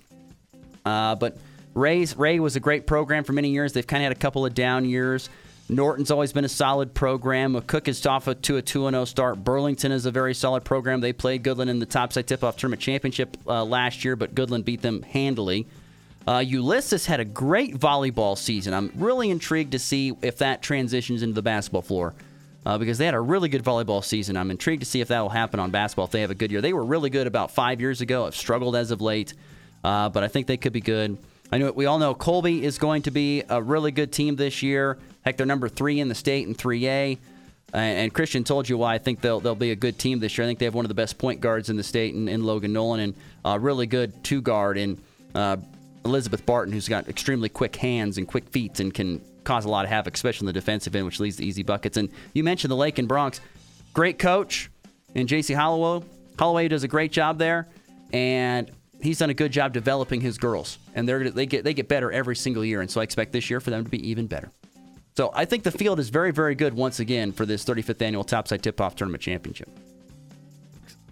Uh, 0.84 1.14
but 1.14 1.38
Ray's, 1.74 2.16
Ray 2.16 2.38
was 2.40 2.56
a 2.56 2.60
great 2.60 2.86
program 2.86 3.24
for 3.24 3.32
many 3.32 3.50
years. 3.50 3.72
They've 3.72 3.86
kind 3.86 4.02
of 4.02 4.08
had 4.08 4.16
a 4.16 4.20
couple 4.20 4.44
of 4.44 4.54
down 4.54 4.84
years. 4.84 5.30
Norton's 5.68 6.10
always 6.10 6.32
been 6.32 6.44
a 6.44 6.48
solid 6.48 6.92
program. 6.92 7.54
McCook 7.54 7.88
is 7.88 8.04
off 8.04 8.24
to 8.24 8.56
a 8.56 8.62
2 8.62 8.90
0 8.90 9.04
start. 9.06 9.42
Burlington 9.42 9.92
is 9.92 10.04
a 10.04 10.10
very 10.10 10.34
solid 10.34 10.64
program. 10.64 11.00
They 11.00 11.12
played 11.12 11.42
Goodland 11.42 11.70
in 11.70 11.78
the 11.78 11.86
Topside 11.86 12.26
Tip 12.26 12.44
Off 12.44 12.56
Tournament 12.56 12.82
Championship 12.82 13.36
uh, 13.46 13.64
last 13.64 14.04
year, 14.04 14.14
but 14.14 14.34
Goodland 14.34 14.64
beat 14.64 14.82
them 14.82 15.02
handily. 15.02 15.66
Uh, 16.26 16.38
Ulysses 16.38 17.06
had 17.06 17.20
a 17.20 17.24
great 17.24 17.78
volleyball 17.78 18.36
season. 18.36 18.72
I'm 18.74 18.90
really 18.94 19.30
intrigued 19.30 19.72
to 19.72 19.78
see 19.78 20.14
if 20.22 20.38
that 20.38 20.62
transitions 20.62 21.22
into 21.22 21.34
the 21.34 21.42
basketball 21.42 21.82
floor 21.82 22.14
uh, 22.64 22.78
because 22.78 22.98
they 22.98 23.04
had 23.04 23.14
a 23.14 23.20
really 23.20 23.48
good 23.48 23.62
volleyball 23.62 24.02
season. 24.02 24.36
I'm 24.36 24.50
intrigued 24.50 24.82
to 24.82 24.88
see 24.88 25.00
if 25.00 25.08
that 25.08 25.20
will 25.20 25.28
happen 25.28 25.60
on 25.60 25.70
basketball 25.70 26.06
if 26.06 26.10
they 26.10 26.22
have 26.22 26.30
a 26.30 26.34
good 26.34 26.50
year. 26.50 26.60
They 26.60 26.72
were 26.72 26.84
really 26.84 27.10
good 27.10 27.26
about 27.26 27.50
five 27.50 27.80
years 27.80 28.00
ago, 28.00 28.24
have 28.24 28.36
struggled 28.36 28.74
as 28.76 28.90
of 28.90 29.00
late, 29.00 29.34
uh, 29.82 30.08
but 30.08 30.22
I 30.24 30.28
think 30.28 30.46
they 30.46 30.56
could 30.56 30.72
be 30.72 30.80
good. 30.80 31.18
I 31.52 31.58
know 31.58 31.72
we 31.72 31.86
all 31.86 31.98
know 31.98 32.14
Colby 32.14 32.64
is 32.64 32.78
going 32.78 33.02
to 33.02 33.10
be 33.10 33.42
a 33.48 33.62
really 33.62 33.92
good 33.92 34.12
team 34.12 34.36
this 34.36 34.62
year. 34.62 34.98
Heck, 35.24 35.36
they're 35.36 35.46
number 35.46 35.68
three 35.68 36.00
in 36.00 36.08
the 36.08 36.14
state 36.14 36.46
in 36.46 36.54
3A. 36.54 37.18
And 37.72 38.14
Christian 38.14 38.44
told 38.44 38.68
you 38.68 38.78
why 38.78 38.94
I 38.94 38.98
think 38.98 39.20
they'll 39.20 39.40
they'll 39.40 39.56
be 39.56 39.72
a 39.72 39.76
good 39.76 39.98
team 39.98 40.20
this 40.20 40.38
year. 40.38 40.44
I 40.44 40.48
think 40.48 40.60
they 40.60 40.64
have 40.64 40.76
one 40.76 40.84
of 40.84 40.90
the 40.90 40.94
best 40.94 41.18
point 41.18 41.40
guards 41.40 41.70
in 41.70 41.76
the 41.76 41.82
state 41.82 42.14
in, 42.14 42.28
in 42.28 42.44
Logan 42.44 42.72
Nolan 42.72 43.00
and 43.00 43.14
a 43.44 43.58
really 43.58 43.86
good 43.86 44.22
two 44.22 44.40
guard 44.40 44.78
in 44.78 45.00
uh, 45.34 45.56
Elizabeth 46.04 46.46
Barton, 46.46 46.72
who's 46.72 46.88
got 46.88 47.08
extremely 47.08 47.48
quick 47.48 47.74
hands 47.74 48.16
and 48.16 48.28
quick 48.28 48.48
feet 48.50 48.78
and 48.78 48.94
can 48.94 49.20
cause 49.42 49.64
a 49.64 49.68
lot 49.68 49.84
of 49.84 49.90
havoc, 49.90 50.14
especially 50.14 50.44
in 50.44 50.46
the 50.46 50.52
defensive 50.52 50.94
end, 50.94 51.04
which 51.04 51.18
leads 51.18 51.36
to 51.38 51.44
easy 51.44 51.64
buckets. 51.64 51.96
And 51.96 52.10
you 52.32 52.44
mentioned 52.44 52.70
the 52.70 52.76
Lakin 52.76 53.08
Broncs, 53.08 53.40
great 53.92 54.20
coach 54.20 54.70
and 55.16 55.26
J.C. 55.26 55.54
Holloway. 55.54 56.06
Holloway 56.38 56.68
does 56.68 56.84
a 56.84 56.88
great 56.88 57.10
job 57.10 57.38
there, 57.38 57.66
and 58.12 58.70
he's 59.00 59.18
done 59.18 59.30
a 59.30 59.34
good 59.34 59.50
job 59.50 59.72
developing 59.72 60.20
his 60.20 60.38
girls, 60.38 60.78
and 60.94 61.08
they're 61.08 61.30
they 61.30 61.46
get 61.46 61.64
they 61.64 61.74
get 61.74 61.88
better 61.88 62.12
every 62.12 62.36
single 62.36 62.64
year. 62.64 62.80
And 62.80 62.90
so 62.90 63.00
I 63.00 63.04
expect 63.04 63.32
this 63.32 63.50
year 63.50 63.60
for 63.60 63.70
them 63.70 63.82
to 63.82 63.90
be 63.90 64.08
even 64.08 64.28
better. 64.28 64.52
So 65.16 65.30
I 65.32 65.44
think 65.44 65.62
the 65.62 65.70
field 65.70 66.00
is 66.00 66.08
very, 66.08 66.32
very 66.32 66.56
good 66.56 66.74
once 66.74 66.98
again 66.98 67.30
for 67.30 67.46
this 67.46 67.64
35th 67.64 68.02
annual 68.02 68.24
Topside 68.24 68.64
Tip 68.64 68.80
Off 68.80 68.96
Tournament 68.96 69.22
Championship. 69.22 69.68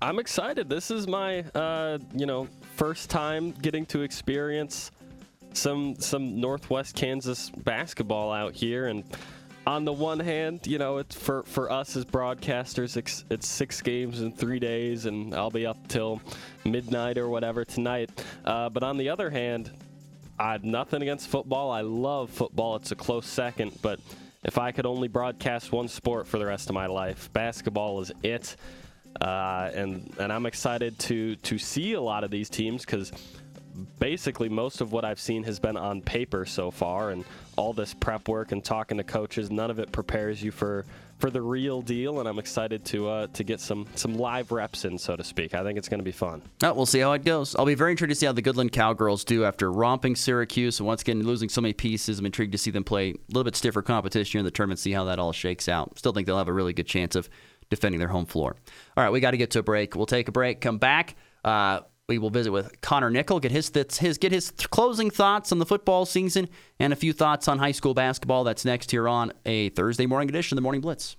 I'm 0.01 0.19
excited. 0.19 0.69
This 0.69 0.91
is 0.91 1.07
my, 1.07 1.45
uh, 1.55 1.99
you 2.12 2.27
know, 2.27 2.49
first 2.75 3.11
time 3.11 3.53
getting 3.53 3.87
to 3.87 4.01
experience 4.01 4.91
some 5.53 5.95
some 6.01 6.41
Northwest 6.41 6.97
Kansas 6.97 7.51
basketball 7.51 8.33
out 8.33 8.55
here, 8.55 8.87
and 8.88 9.05
on 9.67 9.85
the 9.85 9.93
one 9.93 10.19
hand, 10.19 10.67
you 10.67 10.79
know, 10.79 10.99
it's 10.99 11.15
for 11.15 11.45
for 11.45 11.71
us 11.71 11.95
as 11.95 12.05
broadcasters, 12.05 12.97
it's, 12.97 13.25
it's 13.31 13.47
six 13.47 13.81
games 13.81 14.21
in 14.21 14.33
three 14.33 14.59
days, 14.59 15.07
and 15.07 15.33
I'll 15.35 15.51
be 15.51 15.67
up 15.67 15.87
till 15.87 16.21
midnight 16.65 17.19
or 17.19 17.29
whatever 17.29 17.65
tonight. 17.65 18.11
Uh, 18.45 18.69
but 18.69 18.83
on 18.83 18.97
the 18.97 19.09
other 19.09 19.31
hand, 19.31 19.71
I 20.42 20.52
have 20.52 20.64
nothing 20.64 21.02
against 21.02 21.28
football. 21.28 21.70
I 21.70 21.83
love 21.83 22.28
football. 22.28 22.74
It's 22.74 22.90
a 22.90 22.96
close 22.96 23.26
second, 23.26 23.78
but 23.81 24.00
if 24.42 24.59
I 24.59 24.72
could 24.72 24.87
only 24.87 25.07
broadcast 25.07 25.70
one 25.70 25.87
sport 25.87 26.26
for 26.26 26.38
the 26.38 26.46
rest 26.46 26.68
of 26.68 26.74
my 26.74 26.87
life, 26.87 27.33
basketball 27.33 28.00
is 28.00 28.11
it. 28.24 28.57
Uh, 29.20 29.70
and 29.72 30.12
and 30.18 30.33
I'm 30.33 30.46
excited 30.46 30.98
to 31.00 31.37
to 31.37 31.59
see 31.59 31.92
a 31.92 32.00
lot 32.00 32.24
of 32.24 32.33
these 32.33 32.50
teams 32.50 32.85
because 32.85 33.12
basically 34.00 34.48
most 34.48 34.81
of 34.81 34.90
what 34.90 35.05
I've 35.05 35.20
seen 35.20 35.44
has 35.44 35.61
been 35.61 35.76
on 35.76 36.02
paper 36.02 36.44
so 36.44 36.72
far, 36.72 37.11
and 37.11 37.24
all 37.57 37.72
this 37.72 37.94
prep 37.94 38.26
work 38.26 38.50
and 38.50 38.64
talking 38.64 38.96
to 38.96 39.05
coaches, 39.05 39.48
none 39.48 39.70
of 39.70 39.78
it 39.78 39.92
prepares 39.92 40.42
you 40.42 40.50
for 40.50 40.87
for 41.22 41.30
the 41.30 41.40
real 41.40 41.80
deal. 41.80 42.18
And 42.18 42.28
I'm 42.28 42.40
excited 42.40 42.85
to 42.87 43.08
uh, 43.08 43.26
to 43.28 43.44
get 43.44 43.61
some 43.61 43.87
some 43.94 44.14
live 44.14 44.50
reps 44.50 44.85
in, 44.85 44.98
so 44.98 45.14
to 45.14 45.22
speak. 45.22 45.54
I 45.54 45.62
think 45.62 45.78
it's 45.78 45.88
going 45.88 46.00
to 46.00 46.04
be 46.04 46.11
fun. 46.11 46.42
Oh, 46.64 46.74
we'll 46.74 46.85
see 46.85 46.98
how 46.98 47.12
it 47.12 47.24
goes. 47.24 47.54
I'll 47.54 47.64
be 47.64 47.76
very 47.76 47.92
intrigued 47.92 48.11
to 48.11 48.16
see 48.16 48.26
how 48.26 48.32
the 48.32 48.42
Goodland 48.42 48.72
Cowgirls 48.72 49.24
do 49.24 49.44
after 49.44 49.70
romping 49.70 50.16
Syracuse 50.16 50.80
and 50.80 50.87
once 50.87 51.02
again 51.02 51.22
losing 51.22 51.48
so 51.48 51.61
many 51.61 51.72
pieces. 51.72 52.18
I'm 52.18 52.26
intrigued 52.26 52.52
to 52.52 52.58
see 52.58 52.72
them 52.72 52.82
play 52.82 53.11
a 53.11 53.14
little 53.28 53.44
bit 53.44 53.54
stiffer 53.54 53.82
competition 53.82 54.32
here 54.32 54.40
in 54.40 54.44
the 54.44 54.50
tournament, 54.50 54.80
see 54.80 54.90
how 54.90 55.04
that 55.04 55.20
all 55.20 55.32
shakes 55.32 55.68
out. 55.68 55.96
Still 55.96 56.12
think 56.12 56.26
they'll 56.26 56.38
have 56.38 56.48
a 56.48 56.52
really 56.52 56.72
good 56.72 56.88
chance 56.88 57.14
of 57.14 57.30
defending 57.70 58.00
their 58.00 58.08
home 58.08 58.26
floor. 58.26 58.56
All 58.96 59.04
right, 59.04 59.11
we 59.11 59.20
got 59.20 59.30
to 59.30 59.37
get 59.37 59.52
to 59.52 59.61
a 59.61 59.62
break. 59.62 59.94
We'll 59.94 60.06
take 60.06 60.26
a 60.26 60.32
break, 60.32 60.61
come 60.61 60.78
back. 60.78 61.14
Uh, 61.44 61.80
we 62.12 62.18
will 62.18 62.31
visit 62.31 62.53
with 62.53 62.79
Connor 62.83 63.09
Nickel, 63.09 63.40
get 63.40 63.53
his, 63.53 63.72
his 63.98 64.18
get 64.18 64.33
his 64.33 64.53
th- 64.53 64.68
closing 64.68 65.11
thoughts 65.11 65.51
on 65.51 65.59
the 65.59 65.64
football 65.64 66.05
season 66.05 66.46
and 66.79 66.92
a 66.92 66.96
few 66.96 67.14
thoughts 67.14 67.48
on 67.48 67.59
high 67.59 67.72
school 67.72 67.94
basketball. 67.94 68.44
That's 68.44 68.66
next 68.66 68.90
here 68.90 69.09
on 69.09 69.33
a 69.46 69.70
Thursday 69.70 70.05
morning 70.05 70.29
edition 70.29 70.55
of 70.55 70.57
the 70.57 70.62
Morning 70.62 70.83
Blitz. 70.83 71.16